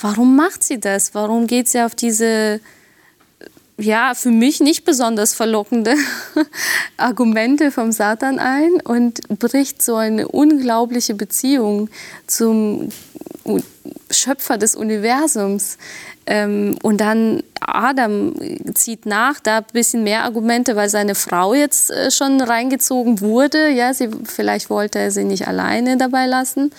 [0.00, 1.14] warum macht sie das?
[1.14, 2.60] Warum geht sie auf diese,
[3.76, 5.94] ja, für mich nicht besonders verlockende
[6.96, 11.90] Argumente vom Satan ein und bricht so eine unglaubliche Beziehung
[12.26, 12.90] zum
[14.10, 15.78] Schöpfer des Universums.
[16.26, 18.34] Ähm, und dann Adam
[18.74, 23.68] zieht nach, da ein bisschen mehr Argumente, weil seine Frau jetzt äh, schon reingezogen wurde.
[23.68, 26.70] Ja, sie, vielleicht wollte er sie nicht alleine dabei lassen.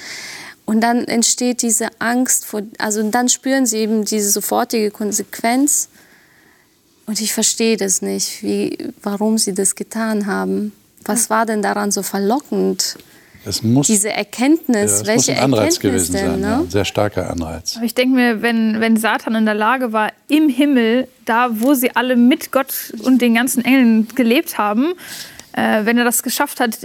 [0.66, 5.90] Und dann entsteht diese Angst vor, also dann spüren sie eben diese sofortige Konsequenz.
[7.06, 10.72] Und ich verstehe das nicht, wie, warum sie das getan haben.
[11.04, 12.98] Was war denn daran so verlockend?
[13.46, 16.48] Es muss, diese Erkenntnis, ja, welche muss ein Anreiz Erkenntnis gewesen denn, sein, ne?
[16.48, 17.76] ja, ein sehr starker Anreiz.
[17.78, 21.76] Aber ich denke mir, wenn, wenn Satan in der Lage war, im Himmel, da wo
[21.76, 24.94] sie alle mit Gott und den ganzen Engeln gelebt haben,
[25.54, 26.80] äh, wenn er das geschafft hat,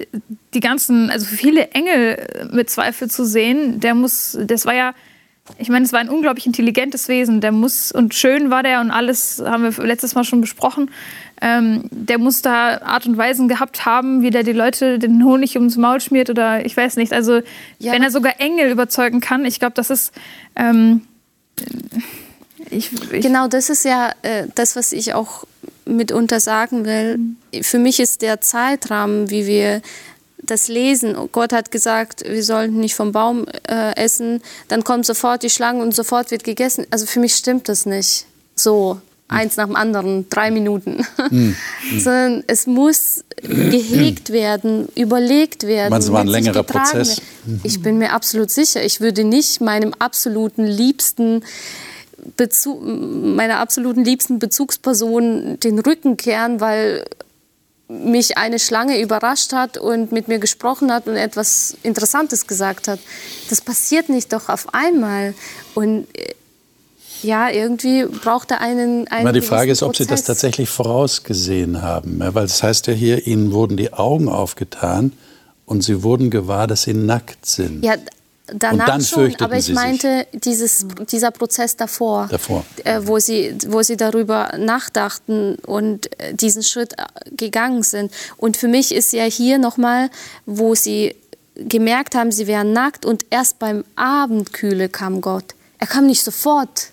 [0.52, 4.94] die ganzen, also viele Engel mit Zweifel zu sehen, der muss, das war ja,
[5.58, 8.90] ich meine, es war ein unglaublich intelligentes Wesen, der muss, und schön war der und
[8.90, 10.90] alles haben wir letztes Mal schon besprochen,
[11.40, 15.56] ähm, der muss da Art und Weisen gehabt haben, wie der die Leute den Honig
[15.56, 17.12] ums Maul schmiert oder ich weiß nicht.
[17.12, 17.40] Also
[17.78, 17.92] ja.
[17.92, 20.12] wenn er sogar Engel überzeugen kann, ich glaube, das ist
[20.56, 21.02] ähm,
[22.70, 25.44] ich, ich genau, das ist ja äh, das, was ich auch
[25.86, 27.18] mitunter sagen will.
[27.62, 29.82] Für mich ist der Zeitrahmen, wie wir
[30.50, 31.16] das Lesen.
[31.32, 34.42] Gott hat gesagt, wir sollen nicht vom Baum äh, essen.
[34.68, 36.86] Dann kommt sofort die Schlange und sofort wird gegessen.
[36.90, 41.06] Also für mich stimmt das nicht so eins nach dem anderen, drei Minuten.
[41.30, 41.56] Mhm.
[41.98, 45.90] Sondern es muss gehegt werden, überlegt werden.
[45.90, 47.22] Man, es war ein längerer Prozess.
[47.62, 51.42] Ich bin mir absolut sicher, ich würde nicht meinem absoluten liebsten
[52.36, 57.04] Bezug, meiner absoluten liebsten Bezugsperson den Rücken kehren, weil
[57.90, 63.00] mich eine Schlange überrascht hat und mit mir gesprochen hat und etwas Interessantes gesagt hat.
[63.48, 65.34] Das passiert nicht doch auf einmal.
[65.74, 66.34] Und äh,
[67.22, 70.06] ja, irgendwie braucht er einen, einen Aber Die Frage ist, ob Prozess.
[70.06, 72.20] Sie das tatsächlich vorausgesehen haben.
[72.20, 75.12] Weil es das heißt ja hier, Ihnen wurden die Augen aufgetan
[75.66, 77.84] und Sie wurden gewahr, dass Sie nackt sind.
[77.84, 77.96] Ja,
[78.54, 82.64] danach dann schon, aber ich meinte dieses, dieser Prozess davor, davor.
[82.84, 88.12] Äh, wo, sie, wo sie darüber nachdachten und äh, diesen Schritt äh, gegangen sind.
[88.36, 90.10] Und für mich ist ja hier nochmal,
[90.46, 91.14] wo sie
[91.54, 95.54] gemerkt haben, sie wären nackt und erst beim Abendkühle kam Gott.
[95.78, 96.90] Er kam nicht sofort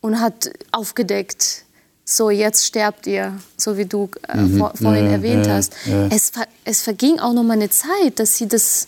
[0.00, 1.64] und hat aufgedeckt,
[2.04, 4.58] so jetzt sterbt ihr, so wie du äh, mhm.
[4.58, 5.74] vor, vorhin ja, erwähnt ja, hast.
[5.86, 6.06] Ja.
[6.06, 6.30] Es,
[6.64, 8.86] es verging auch noch mal eine Zeit, dass sie das,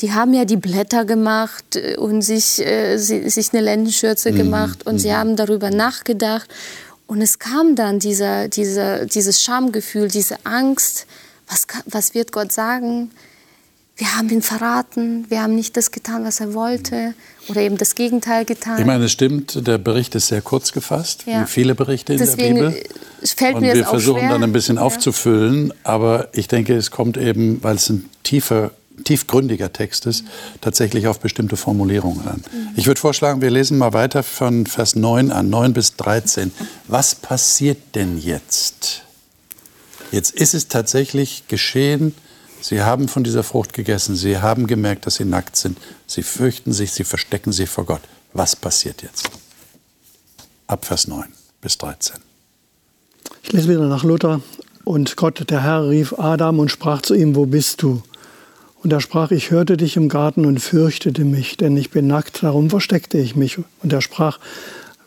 [0.00, 4.36] die haben ja die Blätter gemacht äh, und sich, äh, sie, sich eine Lendenschürze mhm.
[4.36, 4.98] gemacht und mhm.
[4.98, 6.48] sie haben darüber nachgedacht.
[7.06, 11.06] Und es kam dann dieser, dieser, dieses Schamgefühl, diese Angst,
[11.48, 13.10] was, was wird Gott sagen?
[13.96, 17.14] wir haben ihn verraten, wir haben nicht das getan, was er wollte
[17.48, 18.78] oder eben das Gegenteil getan.
[18.78, 21.42] Ich meine, es stimmt, der Bericht ist sehr kurz gefasst, ja.
[21.42, 22.82] wie viele Berichte in Deswegen der Bibel.
[23.24, 24.30] Fällt und mir wir versuchen schwer.
[24.30, 24.82] dann ein bisschen ja.
[24.82, 28.72] aufzufüllen, aber ich denke, es kommt eben, weil es ein tiefer,
[29.04, 30.24] tiefgründiger Text ist,
[30.60, 32.44] tatsächlich auf bestimmte Formulierungen an.
[32.76, 36.52] Ich würde vorschlagen, wir lesen mal weiter von Vers 9 an, 9 bis 13.
[36.88, 39.02] Was passiert denn jetzt?
[40.12, 42.14] Jetzt ist es tatsächlich geschehen,
[42.60, 44.16] Sie haben von dieser Frucht gegessen.
[44.16, 45.78] Sie haben gemerkt, dass sie nackt sind.
[46.06, 48.00] Sie fürchten sich, sie verstecken sich vor Gott.
[48.32, 49.30] Was passiert jetzt?
[50.66, 51.26] Ab Vers 9
[51.60, 52.16] bis 13.
[53.44, 54.40] Ich lese wieder nach Luther.
[54.84, 58.02] Und Gott, der Herr, rief Adam und sprach zu ihm, wo bist du?
[58.82, 62.42] Und er sprach, ich hörte dich im Garten und fürchtete mich, denn ich bin nackt,
[62.42, 63.58] darum versteckte ich mich.
[63.82, 64.38] Und er sprach,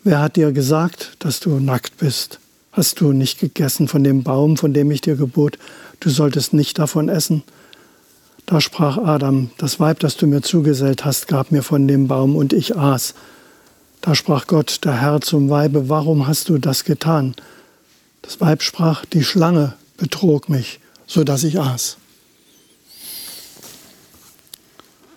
[0.04, 2.40] wer hat dir gesagt, dass du nackt bist?
[2.72, 5.58] Hast du nicht gegessen von dem Baum, von dem ich dir gebot,
[6.00, 7.44] du solltest nicht davon essen.
[8.46, 12.36] Da sprach Adam, das Weib, das du mir zugesellt hast, gab mir von dem Baum
[12.36, 13.14] und ich aß.
[14.02, 17.36] Da sprach Gott, der Herr zum Weibe, warum hast du das getan?
[18.22, 21.98] Das Weib sprach, die Schlange betrog mich, so dass ich aß.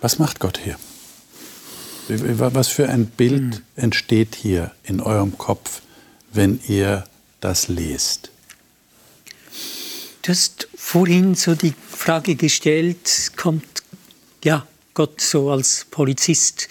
[0.02, 0.76] Was macht Gott hier?
[2.08, 5.80] Was für ein Bild entsteht hier in eurem Kopf,
[6.32, 7.04] wenn ihr
[7.40, 8.30] das lest?
[10.22, 13.64] Du hast vorhin so die Frage gestellt, kommt
[14.44, 16.68] ja Gott so als Polizist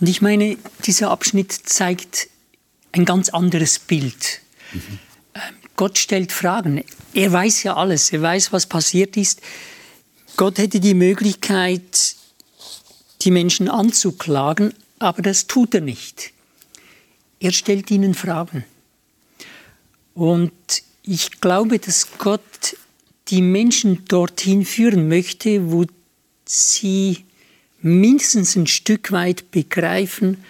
[0.00, 2.28] Und ich meine, dieser Abschnitt zeigt
[2.92, 4.40] ein ganz anderes Bild.
[4.72, 4.98] Mhm.
[5.76, 6.84] Gott stellt Fragen.
[7.14, 8.12] Er weiß ja alles.
[8.12, 9.40] Er weiß, was passiert ist.
[10.36, 12.16] Gott hätte die Möglichkeit,
[13.26, 16.32] die Menschen anzuklagen, aber das tut er nicht.
[17.40, 18.64] Er stellt ihnen Fragen.
[20.14, 20.52] Und
[21.02, 22.76] ich glaube, dass Gott
[23.28, 25.84] die Menschen dorthin führen möchte, wo
[26.44, 27.24] sie
[27.82, 30.44] mindestens ein Stück weit begreifen,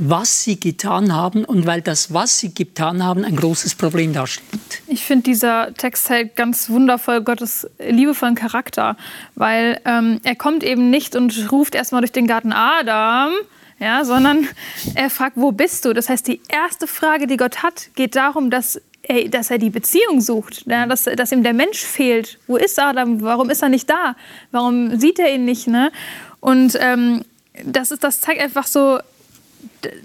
[0.00, 4.82] was sie getan haben und weil das, was sie getan haben, ein großes Problem darstellt.
[4.86, 8.96] Ich finde, dieser Text halt ganz wundervoll Gottes liebevollen Charakter,
[9.34, 13.32] weil ähm, er kommt eben nicht und ruft erstmal durch den Garten Adam,
[13.78, 14.48] ja, sondern
[14.94, 15.92] er fragt, wo bist du?
[15.92, 19.70] Das heißt, die erste Frage, die Gott hat, geht darum, dass er, dass er die
[19.70, 22.38] Beziehung sucht, ja, dass, dass ihm der Mensch fehlt.
[22.46, 23.20] Wo ist Adam?
[23.20, 24.16] Warum ist er nicht da?
[24.50, 25.66] Warum sieht er ihn nicht?
[25.66, 25.92] Ne?
[26.40, 27.22] Und ähm,
[27.64, 28.98] das, ist, das zeigt einfach so,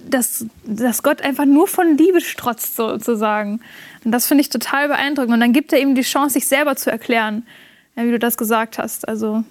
[0.09, 3.61] dass, dass Gott einfach nur von Liebe strotzt, sozusagen.
[4.03, 5.33] Und das finde ich total beeindruckend.
[5.33, 7.45] Und dann gibt er ihm die Chance, sich selber zu erklären,
[7.95, 9.07] wie du das gesagt hast.
[9.07, 9.43] Also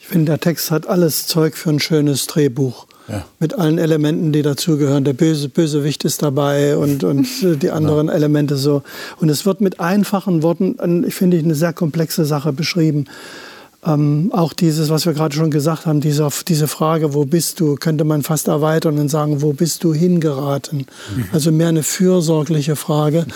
[0.00, 2.86] ich finde, der Text hat alles Zeug für ein schönes Drehbuch.
[3.08, 3.24] Ja.
[3.38, 5.04] Mit allen Elementen, die dazugehören.
[5.04, 7.26] Der böse Bösewicht ist dabei und, und
[7.62, 8.14] die anderen ja.
[8.14, 8.82] Elemente so.
[9.18, 13.06] Und es wird mit einfachen Worten, ich finde, eine sehr komplexe Sache beschrieben.
[13.86, 17.76] Ähm, auch dieses, was wir gerade schon gesagt haben, diese, diese Frage, wo bist du,
[17.76, 20.86] könnte man fast erweitern und sagen, wo bist du hingeraten?
[21.14, 21.24] Mhm.
[21.32, 23.26] Also mehr eine fürsorgliche Frage.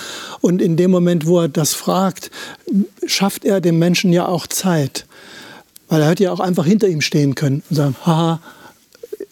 [0.41, 2.31] Und in dem Moment, wo er das fragt,
[3.05, 5.05] schafft er dem Menschen ja auch Zeit.
[5.87, 8.39] Weil er hätte ja auch einfach hinter ihm stehen können und sagen, haha,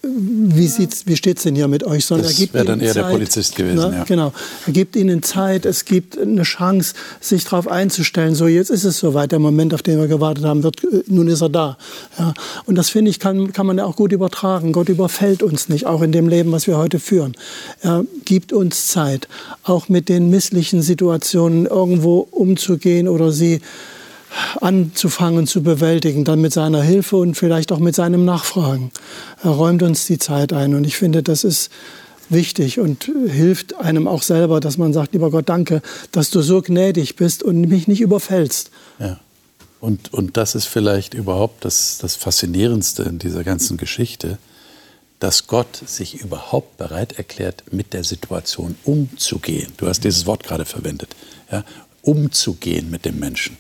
[0.02, 2.06] wie, sieht's, wie steht es denn hier mit euch?
[2.06, 3.90] Sondern das wäre dann eher Zeit, der Polizist gewesen.
[3.90, 3.98] Ne?
[3.98, 4.04] Ja.
[4.06, 4.32] Genau.
[4.66, 8.34] Er gibt ihnen Zeit, es gibt eine Chance, sich darauf einzustellen.
[8.36, 11.28] So, jetzt ist es soweit, der Moment, auf den wir gewartet haben, wird, äh, nun
[11.28, 11.78] ist er da.
[12.18, 12.34] Ja.
[12.66, 14.72] Und das finde ich, kann, kann man ja auch gut übertragen.
[14.72, 17.36] Gott überfällt uns nicht, auch in dem Leben, was wir heute führen.
[17.82, 19.28] Er gibt uns Zeit,
[19.64, 23.62] auch mit den misslichen Situationen irgendwo umzugehen oder sie
[24.62, 28.92] anzufangen zu bewältigen, dann mit seiner Hilfe und vielleicht auch mit seinem Nachfragen.
[29.44, 31.72] Er räumt uns die Zeit ein und ich finde, das ist
[32.30, 36.62] wichtig und hilft einem auch selber, dass man sagt, lieber Gott, danke, dass du so
[36.62, 38.72] gnädig bist und mich nicht überfällst.
[39.00, 39.20] Ja.
[39.80, 44.38] Und, und das ist vielleicht überhaupt das, das Faszinierendste in dieser ganzen Geschichte,
[45.20, 49.72] dass Gott sich überhaupt bereit erklärt, mit der Situation umzugehen.
[49.78, 51.16] Du hast dieses Wort gerade verwendet.
[51.52, 51.64] Ja?
[52.02, 53.58] Umzugehen mit dem Menschen.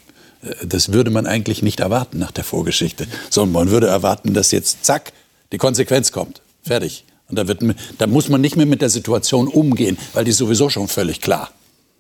[0.63, 4.85] Das würde man eigentlich nicht erwarten nach der Vorgeschichte, sondern man würde erwarten, dass jetzt
[4.85, 5.11] zack
[5.51, 6.41] die Konsequenz kommt.
[6.63, 7.03] Fertig.
[7.27, 7.61] Und da, wird,
[7.97, 11.21] da muss man nicht mehr mit der Situation umgehen, weil die ist sowieso schon völlig
[11.21, 11.51] klar.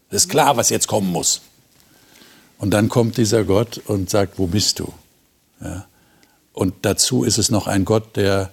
[0.09, 1.41] Es ist klar, was jetzt kommen muss.
[2.57, 4.91] Und dann kommt dieser Gott und sagt, wo bist du?
[5.61, 5.85] Ja.
[6.53, 8.51] Und dazu ist es noch ein Gott, der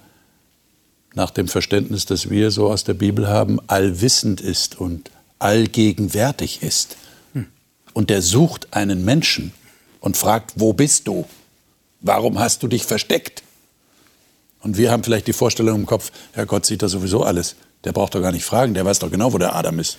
[1.15, 6.97] nach dem Verständnis, das wir so aus der Bibel haben, allwissend ist und allgegenwärtig ist.
[7.33, 7.47] Hm.
[7.95, 9.53] Und der sucht einen Menschen,
[10.01, 11.27] und fragt, wo bist du?
[12.01, 13.43] Warum hast du dich versteckt?
[14.63, 17.57] Und wir haben vielleicht die Vorstellung im Kopf, Herr Gott sieht da sowieso alles.
[17.85, 19.99] Der braucht doch gar nicht fragen, der weiß doch genau, wo der Adam ist.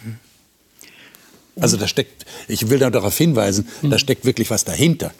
[1.59, 3.97] Also da steckt, ich will darauf hinweisen, da mhm.
[3.97, 5.11] steckt wirklich was dahinter.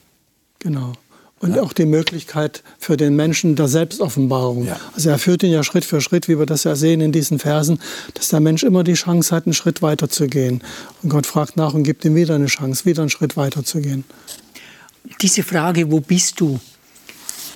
[0.59, 0.93] Genau.
[1.39, 1.61] Und ja.
[1.61, 4.65] auch die Möglichkeit für den Menschen der Selbstoffenbarung.
[4.65, 4.79] Ja.
[4.95, 7.37] Also er führt ihn ja Schritt für Schritt, wie wir das ja sehen in diesen
[7.37, 7.79] Versen,
[8.15, 10.63] dass der Mensch immer die Chance hat, einen Schritt weiter zu gehen.
[11.03, 13.81] Und Gott fragt nach und gibt ihm wieder eine Chance, wieder einen Schritt weiter zu
[13.81, 14.03] gehen
[15.21, 16.59] diese Frage, wo bist du,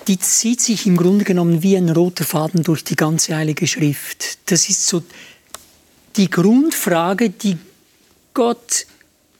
[0.08, 4.38] die zieht sich im Grunde genommen wie ein roter Faden durch die ganze Heilige Schrift.
[4.50, 5.02] Das ist so
[6.16, 7.56] die Grundfrage, die
[8.34, 8.86] Gott,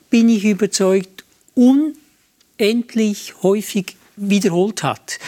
[0.09, 1.23] bin ich überzeugt,
[1.55, 5.19] unendlich häufig wiederholt hat.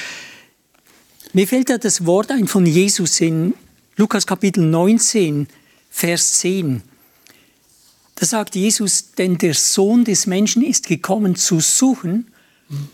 [1.34, 3.56] Mir fällt da das Wort ein von Jesus in
[3.98, 5.48] Lukas Kapitel 19,
[5.90, 6.82] Vers 10.
[8.16, 12.32] Da sagt Jesus, denn der Sohn des Menschen ist gekommen zu suchen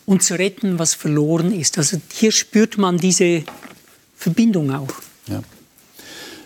[0.06, 1.78] und zu retten, was verloren ist.
[1.78, 3.44] Also hier spürt man diese
[4.16, 4.90] Verbindung auch.
[5.28, 5.42] Ja.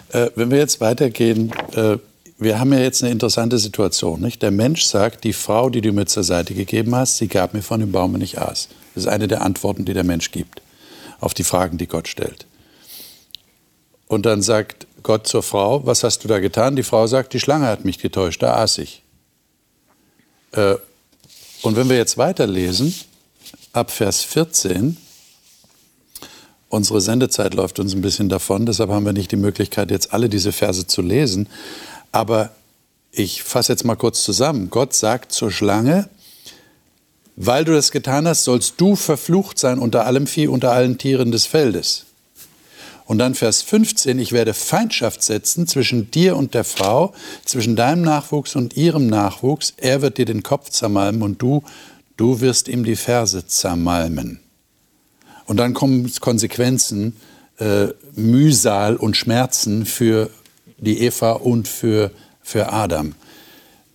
[0.09, 1.97] Äh, wenn wir jetzt weitergehen, äh,
[2.37, 4.21] wir haben ja jetzt eine interessante Situation.
[4.21, 4.41] Nicht?
[4.41, 7.61] Der Mensch sagt, die Frau, die du mir zur Seite gegeben hast, sie gab mir
[7.61, 8.69] von dem Baum nicht aß.
[8.93, 10.61] Das ist eine der Antworten, die der Mensch gibt
[11.19, 12.45] auf die Fragen, die Gott stellt.
[14.07, 16.75] Und dann sagt Gott zur Frau, was hast du da getan?
[16.75, 19.01] Die Frau sagt, die Schlange hat mich getäuscht, da aß ich.
[20.51, 20.75] Äh,
[21.61, 22.93] und wenn wir jetzt weiterlesen,
[23.75, 24.97] ab Vers 14.
[26.69, 30.29] Unsere Sendezeit läuft uns ein bisschen davon, deshalb haben wir nicht die Möglichkeit, jetzt alle
[30.29, 31.47] diese Verse zu lesen.
[32.11, 32.51] Aber
[33.11, 34.69] ich fasse jetzt mal kurz zusammen.
[34.69, 36.09] Gott sagt zur Schlange,
[37.35, 41.31] weil du das getan hast, sollst du verflucht sein unter allem Vieh, unter allen Tieren
[41.31, 42.05] des Feldes.
[43.05, 47.13] Und dann Vers 15, ich werde Feindschaft setzen zwischen dir und der Frau,
[47.43, 49.73] zwischen deinem Nachwuchs und ihrem Nachwuchs.
[49.77, 51.63] Er wird dir den Kopf zermalmen und du,
[52.17, 54.39] du wirst ihm die Ferse zermalmen.
[55.45, 57.15] Und dann kommen Konsequenzen,
[57.59, 60.29] äh, Mühsal und Schmerzen für
[60.77, 62.11] die Eva und für,
[62.41, 63.15] für Adam.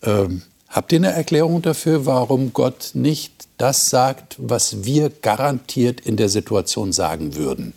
[0.03, 6.17] Ähm, habt ihr eine Erklärung dafür, warum Gott nicht das sagt, was wir garantiert in
[6.17, 7.75] der Situation sagen würden?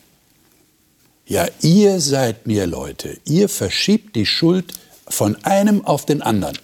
[1.26, 4.74] Ja, ihr seid mir Leute, ihr verschiebt die Schuld
[5.08, 6.58] von einem auf den anderen.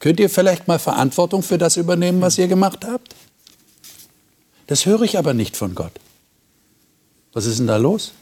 [0.00, 3.14] Könnt ihr vielleicht mal Verantwortung für das übernehmen, was ihr gemacht habt?
[4.66, 5.92] Das höre ich aber nicht von Gott.
[7.32, 8.12] Was ist denn da los?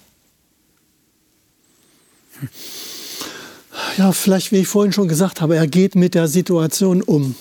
[3.96, 7.34] Ja, vielleicht, wie ich vorhin schon gesagt habe, er geht mit der Situation um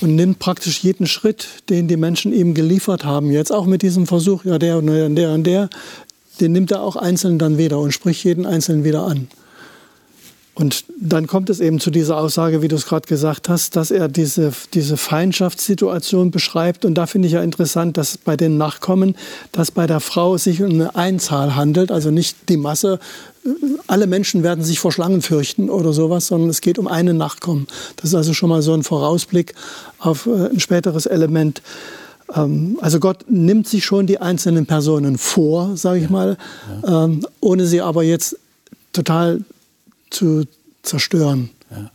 [0.00, 4.06] und nimmt praktisch jeden Schritt, den die Menschen ihm geliefert haben, jetzt auch mit diesem
[4.06, 5.68] Versuch, ja, der und der und der
[6.40, 9.28] den nimmt er auch einzeln dann wieder und spricht jeden Einzelnen wieder an.
[10.54, 13.90] Und dann kommt es eben zu dieser Aussage, wie du es gerade gesagt hast, dass
[13.90, 16.84] er diese, diese Feindschaftssituation beschreibt.
[16.84, 19.16] Und da finde ich ja interessant, dass bei den Nachkommen,
[19.50, 23.00] dass bei der Frau sich um eine Einzahl handelt, also nicht die Masse.
[23.88, 27.66] Alle Menschen werden sich vor Schlangen fürchten oder sowas, sondern es geht um einen Nachkommen.
[27.96, 29.54] Das ist also schon mal so ein Vorausblick
[29.98, 31.62] auf äh, ein späteres Element.
[32.32, 36.38] Ähm, also Gott nimmt sich schon die einzelnen Personen vor, sage ich mal.
[36.86, 38.38] Ähm, ohne sie aber jetzt
[38.92, 39.40] total
[40.14, 40.44] zu
[40.82, 41.50] zerstören.
[41.70, 41.90] Ja.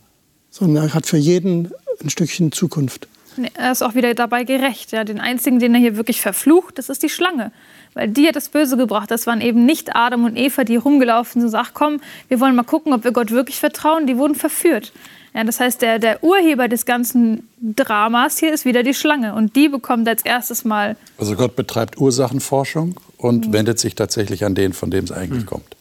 [0.50, 3.08] Sondern er hat für jeden ein Stückchen Zukunft.
[3.54, 4.92] Er ist auch wieder dabei gerecht.
[4.92, 5.04] Ja.
[5.04, 7.52] Den einzigen, den er hier wirklich verflucht, das ist die Schlange.
[7.94, 9.10] Weil die hat das Böse gebracht.
[9.10, 12.54] Das waren eben nicht Adam und Eva, die rumgelaufen sind und sagen, komm, wir wollen
[12.54, 14.06] mal gucken, ob wir Gott wirklich vertrauen.
[14.06, 14.92] Die wurden verführt.
[15.34, 19.34] Ja, das heißt, der, der Urheber des ganzen Dramas hier ist wieder die Schlange.
[19.34, 20.96] Und die bekommt als erstes mal.
[21.18, 23.52] Also Gott betreibt Ursachenforschung und mhm.
[23.52, 25.48] wendet sich tatsächlich an den, von dem es eigentlich mhm.
[25.48, 25.76] kommt.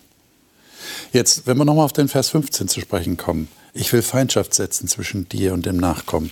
[1.13, 3.47] Jetzt, wenn wir nochmal auf den Vers 15 zu sprechen kommen.
[3.73, 6.29] Ich will Feindschaft setzen zwischen dir und dem Nachkommen.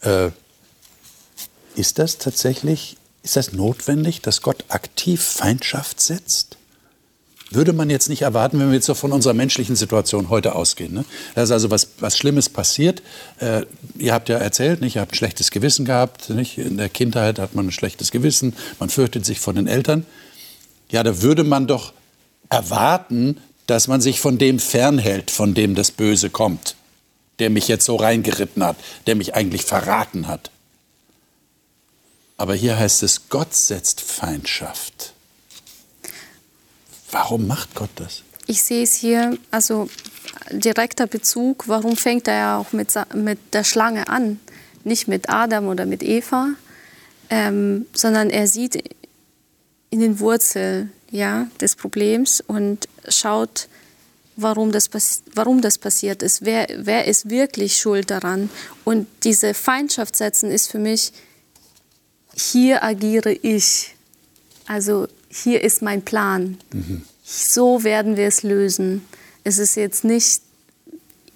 [0.00, 0.30] Äh,
[1.74, 6.56] ist das tatsächlich, ist das notwendig, dass Gott aktiv Feindschaft setzt?
[7.50, 10.94] Würde man jetzt nicht erwarten, wenn wir jetzt so von unserer menschlichen Situation heute ausgehen.
[10.94, 11.04] Ne?
[11.34, 13.02] Da ist also was, was Schlimmes passiert.
[13.40, 13.66] Äh,
[13.98, 14.96] ihr habt ja erzählt, nicht?
[14.96, 16.30] ihr habt ein schlechtes Gewissen gehabt.
[16.30, 16.56] Nicht?
[16.56, 20.06] In der Kindheit hat man ein schlechtes Gewissen, man fürchtet sich vor den Eltern.
[20.90, 21.92] Ja, da würde man doch
[22.48, 26.76] erwarten, dass man sich von dem fernhält, von dem das Böse kommt,
[27.38, 30.50] der mich jetzt so reingeritten hat, der mich eigentlich verraten hat.
[32.36, 35.12] Aber hier heißt es, Gott setzt Feindschaft.
[37.10, 38.22] Warum macht Gott das?
[38.46, 39.88] Ich sehe es hier, also
[40.50, 44.40] direkter Bezug, warum fängt er ja auch mit, mit der Schlange an?
[44.84, 46.48] Nicht mit Adam oder mit Eva,
[47.30, 48.82] ähm, sondern er sieht
[49.90, 53.68] in den Wurzeln ja, des Problems und schaut,
[54.36, 54.90] warum das,
[55.34, 56.44] warum das passiert ist.
[56.44, 58.50] Wer, wer ist wirklich schuld daran?
[58.84, 61.12] Und diese Feindschaft setzen ist für mich,
[62.34, 63.94] hier agiere ich.
[64.66, 66.56] Also hier ist mein Plan.
[66.72, 67.02] Mhm.
[67.22, 69.04] So werden wir es lösen.
[69.44, 70.40] Es ist jetzt nicht,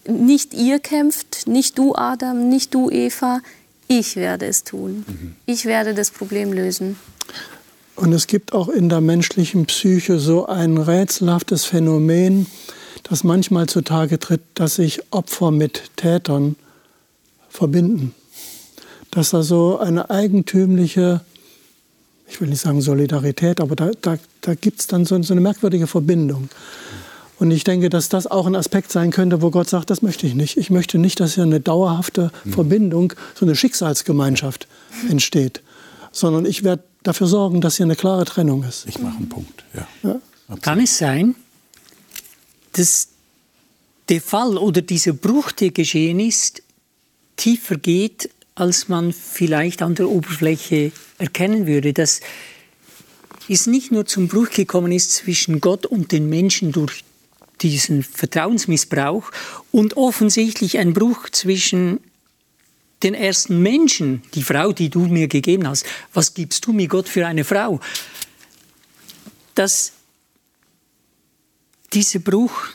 [0.09, 3.41] nicht ihr kämpft, nicht du Adam, nicht du Eva.
[3.89, 5.05] Ich werde es tun.
[5.07, 5.37] Mhm.
[5.45, 6.97] Ich werde das Problem lösen.
[7.97, 12.47] Und es gibt auch in der menschlichen Psyche so ein rätselhaftes Phänomen,
[13.03, 16.57] das manchmal zutage tritt, dass sich Opfer mit Tätern
[17.49, 18.15] verbinden.
[19.11, 21.23] Dass da so eine eigentümliche,
[22.29, 25.41] ich will nicht sagen Solidarität, aber da, da, da gibt es dann so, so eine
[25.41, 26.51] merkwürdige Verbindung.
[27.39, 30.27] Und ich denke, dass das auch ein Aspekt sein könnte, wo Gott sagt, das möchte
[30.27, 30.59] ich nicht.
[30.59, 32.53] Ich möchte nicht, dass hier eine dauerhafte mhm.
[32.53, 34.67] Verbindung, so eine Schicksalsgemeinschaft
[35.09, 35.63] entsteht,
[36.13, 38.87] sondern ich werde dafür sorgen, dass hier eine klare Trennung ist.
[38.87, 39.87] Ich mache einen Punkt, ja.
[40.03, 40.21] ja.
[40.61, 41.35] Kann es sein,
[42.73, 43.09] dass
[44.09, 46.63] der Fall oder dieser Bruch, der geschehen ist,
[47.37, 52.21] tiefer geht, als man vielleicht an der Oberfläche erkennen würde, dass
[53.49, 57.05] es nicht nur zum Bruch gekommen ist zwischen Gott und den Menschen durch
[57.63, 59.31] diesen Vertrauensmissbrauch
[59.73, 62.01] und offensichtlich ein Bruch zwischen
[63.03, 65.85] den ersten Menschen, die Frau, die du mir gegeben hast,
[66.15, 67.81] was gibst du mir Gott für eine Frau?
[69.55, 69.93] Dass
[71.93, 72.69] dieser Bruch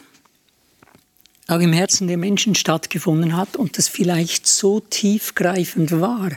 [1.47, 6.31] auch im Herzen der Menschen stattgefunden hat und das vielleicht so tiefgreifend war,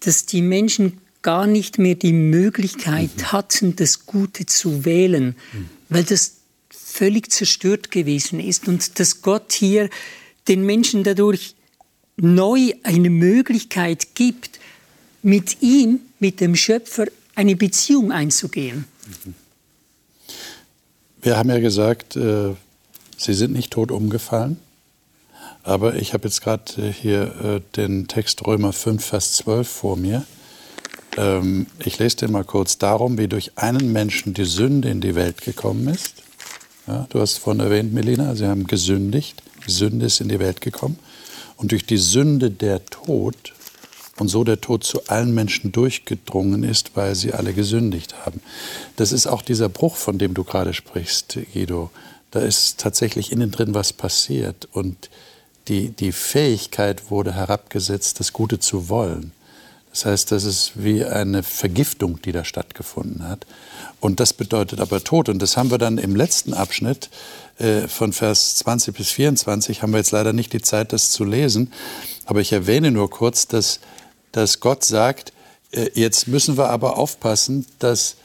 [0.00, 3.32] dass die Menschen gar nicht mehr die Möglichkeit mhm.
[3.32, 5.68] hatten, das Gute zu wählen, mhm.
[5.88, 6.36] weil das
[6.70, 9.90] völlig zerstört gewesen ist und dass Gott hier
[10.46, 11.55] den Menschen dadurch
[12.16, 14.58] neu eine Möglichkeit gibt,
[15.22, 18.84] mit ihm, mit dem Schöpfer, eine Beziehung einzugehen.
[21.20, 22.54] wir haben ja gesagt, äh,
[23.16, 24.58] Sie sind nicht tot umgefallen.
[25.62, 29.96] Aber ich habe jetzt gerade äh, hier äh, den Text Römer 5, Vers 12 vor
[29.96, 30.24] mir.
[31.16, 32.78] Ähm, ich lese den mal kurz.
[32.78, 36.22] Darum, wie durch einen Menschen die Sünde in die Welt gekommen ist.
[36.86, 39.42] Ja, du hast vorhin erwähnt, Melina, sie haben gesündigt.
[39.66, 40.98] Die Sünde ist in die Welt gekommen.
[41.56, 43.54] Und durch die Sünde der Tod
[44.18, 48.40] und so der Tod zu allen Menschen durchgedrungen ist, weil sie alle gesündigt haben.
[48.96, 51.90] Das ist auch dieser Bruch, von dem du gerade sprichst, Guido.
[52.30, 55.10] Da ist tatsächlich innen drin was passiert und
[55.68, 59.32] die, die Fähigkeit wurde herabgesetzt, das Gute zu wollen.
[59.96, 63.46] Das heißt, das ist wie eine Vergiftung, die da stattgefunden hat.
[63.98, 65.30] Und das bedeutet aber Tod.
[65.30, 67.08] Und das haben wir dann im letzten Abschnitt
[67.56, 71.24] äh, von Vers 20 bis 24, haben wir jetzt leider nicht die Zeit, das zu
[71.24, 71.72] lesen.
[72.26, 73.80] Aber ich erwähne nur kurz, dass,
[74.32, 75.32] dass Gott sagt,
[75.70, 78.16] äh, jetzt müssen wir aber aufpassen, dass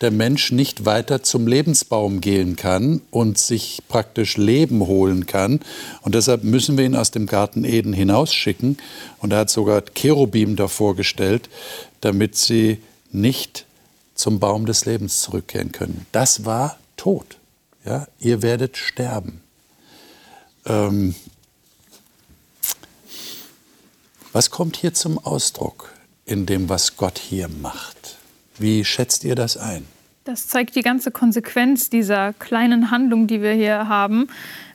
[0.00, 5.60] der Mensch nicht weiter zum Lebensbaum gehen kann und sich praktisch Leben holen kann.
[6.00, 8.78] Und deshalb müssen wir ihn aus dem Garten Eden hinausschicken.
[9.18, 11.50] Und er hat sogar Cherubim davor gestellt,
[12.00, 12.78] damit sie
[13.12, 13.66] nicht
[14.14, 16.06] zum Baum des Lebens zurückkehren können.
[16.12, 17.36] Das war Tod.
[17.84, 19.42] Ja, ihr werdet sterben.
[20.66, 21.14] Ähm,
[24.32, 25.92] was kommt hier zum Ausdruck
[26.24, 28.19] in dem, was Gott hier macht?
[28.60, 29.86] Wie schätzt ihr das ein?
[30.24, 34.28] Das zeigt die ganze Konsequenz dieser kleinen Handlung, die wir hier haben.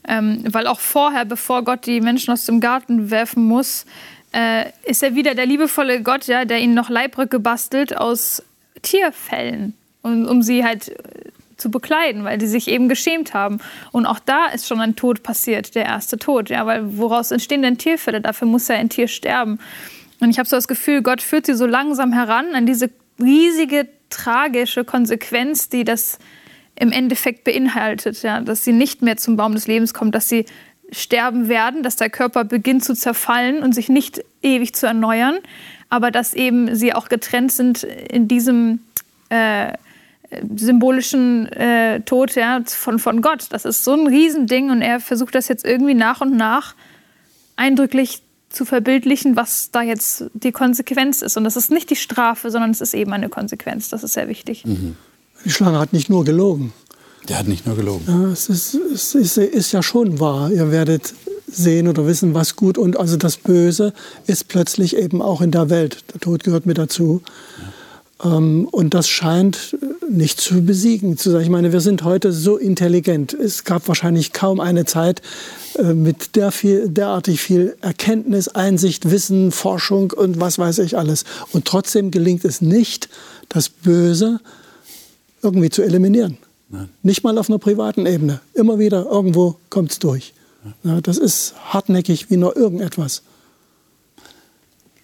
[0.08, 3.86] Ähm, weil auch vorher, bevor Gott die Menschen aus dem Garten werfen muss,
[4.34, 8.44] äh, ist er wieder der liebevolle Gott, ja, der ihnen noch Leibrücke bastelt aus
[8.82, 10.96] Tierfällen, um, um sie halt äh,
[11.58, 13.60] zu bekleiden, weil die sich eben geschämt haben.
[13.92, 16.50] Und auch da ist schon ein Tod passiert, der erste Tod.
[16.50, 18.20] Ja, weil woraus entstehen denn Tierfälle?
[18.20, 19.60] Dafür muss ja ein Tier sterben.
[20.20, 23.88] Und ich habe so das Gefühl, Gott führt sie so langsam heran an diese riesige
[24.10, 26.20] tragische Konsequenz, die das
[26.76, 30.46] im Endeffekt beinhaltet, ja, dass sie nicht mehr zum Baum des Lebens kommt, dass sie
[30.92, 35.40] sterben werden, dass der Körper beginnt zu zerfallen und sich nicht ewig zu erneuern,
[35.90, 38.80] aber dass eben sie auch getrennt sind in diesem
[39.30, 39.74] äh,
[40.56, 43.48] symbolischen äh, Tod ja, von, von Gott.
[43.50, 46.76] Das ist so ein Riesending und er versucht das jetzt irgendwie nach und nach
[47.56, 48.22] eindrücklich
[48.56, 51.38] zu verbildlichen, was da jetzt die Konsequenz ist.
[51.38, 53.90] Und das ist nicht die Strafe, sondern es ist eben eine Konsequenz.
[53.90, 54.66] Das ist sehr wichtig.
[54.66, 54.96] Mhm.
[55.44, 56.74] Die Schlange hat nicht nur gelogen.
[57.28, 58.06] Der hat nicht nur gelogen.
[58.08, 60.52] Ja, es, ist, es ist, ist, ja schon wahr.
[60.52, 61.14] Ihr werdet
[61.48, 63.94] sehen oder wissen, was gut und also das Böse
[64.26, 66.04] ist plötzlich eben auch in der Welt.
[66.14, 67.22] Der Tod gehört mit dazu.
[67.60, 67.74] Ja.
[68.24, 69.78] Ähm, und das scheint
[70.10, 71.42] nicht zu besiegen zu sein.
[71.42, 73.34] Ich meine, wir sind heute so intelligent.
[73.34, 75.22] Es gab wahrscheinlich kaum eine Zeit
[75.78, 81.26] äh, mit der viel, derartig viel Erkenntnis, Einsicht, Wissen, Forschung und was weiß ich alles.
[81.52, 83.10] Und trotzdem gelingt es nicht,
[83.50, 84.40] das Böse
[85.42, 86.38] irgendwie zu eliminieren.
[86.70, 86.90] Nein.
[87.04, 88.40] Nicht mal auf einer privaten Ebene.
[88.54, 90.34] Immer wieder irgendwo kommt es durch.
[90.84, 93.22] Ja, das ist hartnäckig wie nur irgendetwas.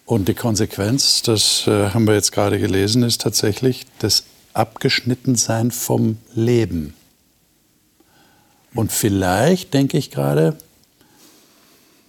[0.05, 4.23] Und die Konsequenz, das äh, haben wir jetzt gerade gelesen, ist tatsächlich das
[4.53, 6.93] Abgeschnittensein vom Leben.
[8.73, 10.57] Und vielleicht, denke ich gerade,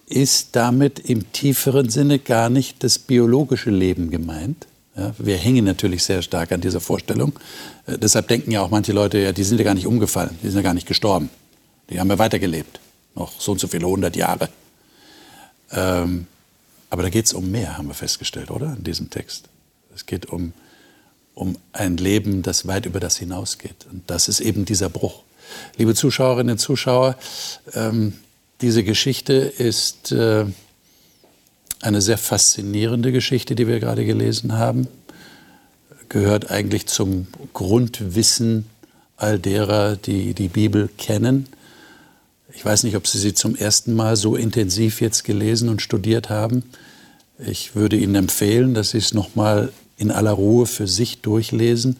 [0.07, 4.67] ist damit im tieferen Sinne gar nicht das biologische Leben gemeint.
[4.95, 7.33] Ja, wir hängen natürlich sehr stark an dieser Vorstellung.
[7.87, 10.47] Äh, deshalb denken ja auch manche Leute, ja, die sind ja gar nicht umgefallen, die
[10.49, 11.29] sind ja gar nicht gestorben.
[11.89, 12.79] Die haben ja weitergelebt,
[13.15, 14.49] noch so und so viele hundert Jahre.
[15.71, 16.27] Ähm,
[16.93, 18.75] aber da geht es um mehr, haben wir festgestellt, oder?
[18.77, 19.49] In diesem Text.
[19.95, 20.53] Es geht um,
[21.33, 23.87] um ein Leben, das weit über das hinausgeht.
[23.91, 25.23] Und das ist eben dieser Bruch.
[25.75, 27.17] Liebe Zuschauerinnen und Zuschauer,
[27.73, 28.13] ähm,
[28.61, 30.45] diese Geschichte ist äh,
[31.81, 34.87] eine sehr faszinierende Geschichte, die wir gerade gelesen haben.
[36.09, 38.67] Gehört eigentlich zum Grundwissen
[39.17, 41.47] all derer, die die Bibel kennen.
[42.55, 46.29] Ich weiß nicht, ob Sie sie zum ersten Mal so intensiv jetzt gelesen und studiert
[46.29, 46.63] haben.
[47.39, 51.99] Ich würde Ihnen empfehlen, dass Sie es noch mal in aller Ruhe für sich durchlesen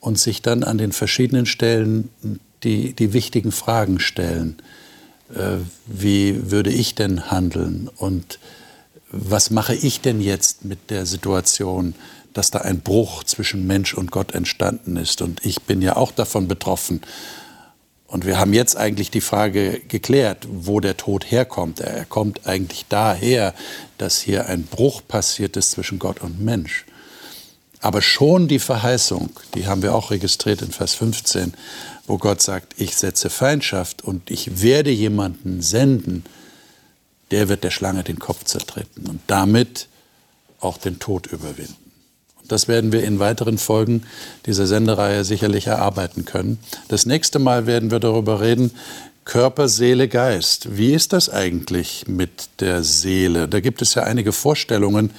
[0.00, 2.10] und sich dann an den verschiedenen Stellen
[2.62, 4.56] die, die wichtigen Fragen stellen.
[5.34, 8.38] Äh, wie würde ich denn handeln und
[9.10, 11.94] was mache ich denn jetzt mit der Situation,
[12.32, 15.22] dass da ein Bruch zwischen Mensch und Gott entstanden ist?
[15.22, 17.00] Und ich bin ja auch davon betroffen.
[18.06, 21.80] Und wir haben jetzt eigentlich die Frage geklärt, wo der Tod herkommt.
[21.80, 23.52] Er kommt eigentlich daher,
[23.98, 26.84] dass hier ein Bruch passiert ist zwischen Gott und Mensch.
[27.80, 31.54] Aber schon die Verheißung, die haben wir auch registriert in Vers 15,
[32.06, 36.24] wo Gott sagt, ich setze Feindschaft und ich werde jemanden senden,
[37.30, 39.88] der wird der Schlange den Kopf zertreten und damit
[40.60, 41.85] auch den Tod überwinden.
[42.48, 44.02] Das werden wir in weiteren Folgen
[44.46, 46.58] dieser Sendereihe sicherlich erarbeiten können.
[46.88, 48.70] Das nächste Mal werden wir darüber reden,
[49.24, 50.76] Körper, Seele, Geist.
[50.76, 53.48] Wie ist das eigentlich mit der Seele?
[53.48, 55.10] Da gibt es ja einige Vorstellungen.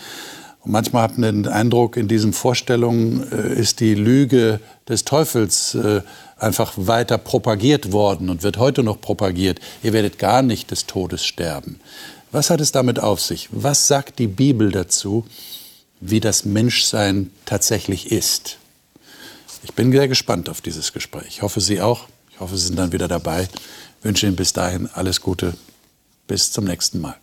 [0.62, 5.76] Und manchmal hat man den Eindruck, in diesen Vorstellungen äh, ist die Lüge des Teufels
[5.76, 6.02] äh,
[6.38, 9.60] einfach weiter propagiert worden und wird heute noch propagiert.
[9.84, 11.80] Ihr werdet gar nicht des Todes sterben.
[12.32, 13.50] Was hat es damit auf sich?
[13.52, 15.26] Was sagt die Bibel dazu,
[16.00, 18.58] wie das Menschsein tatsächlich ist?
[19.64, 21.28] Ich bin sehr gespannt auf dieses Gespräch.
[21.28, 22.08] Ich hoffe, Sie auch.
[22.32, 23.50] Ich hoffe, Sie sind dann wieder dabei.
[24.00, 25.56] Ich wünsche Ihnen bis dahin alles Gute.
[26.28, 27.18] Bis zum nächsten Mal.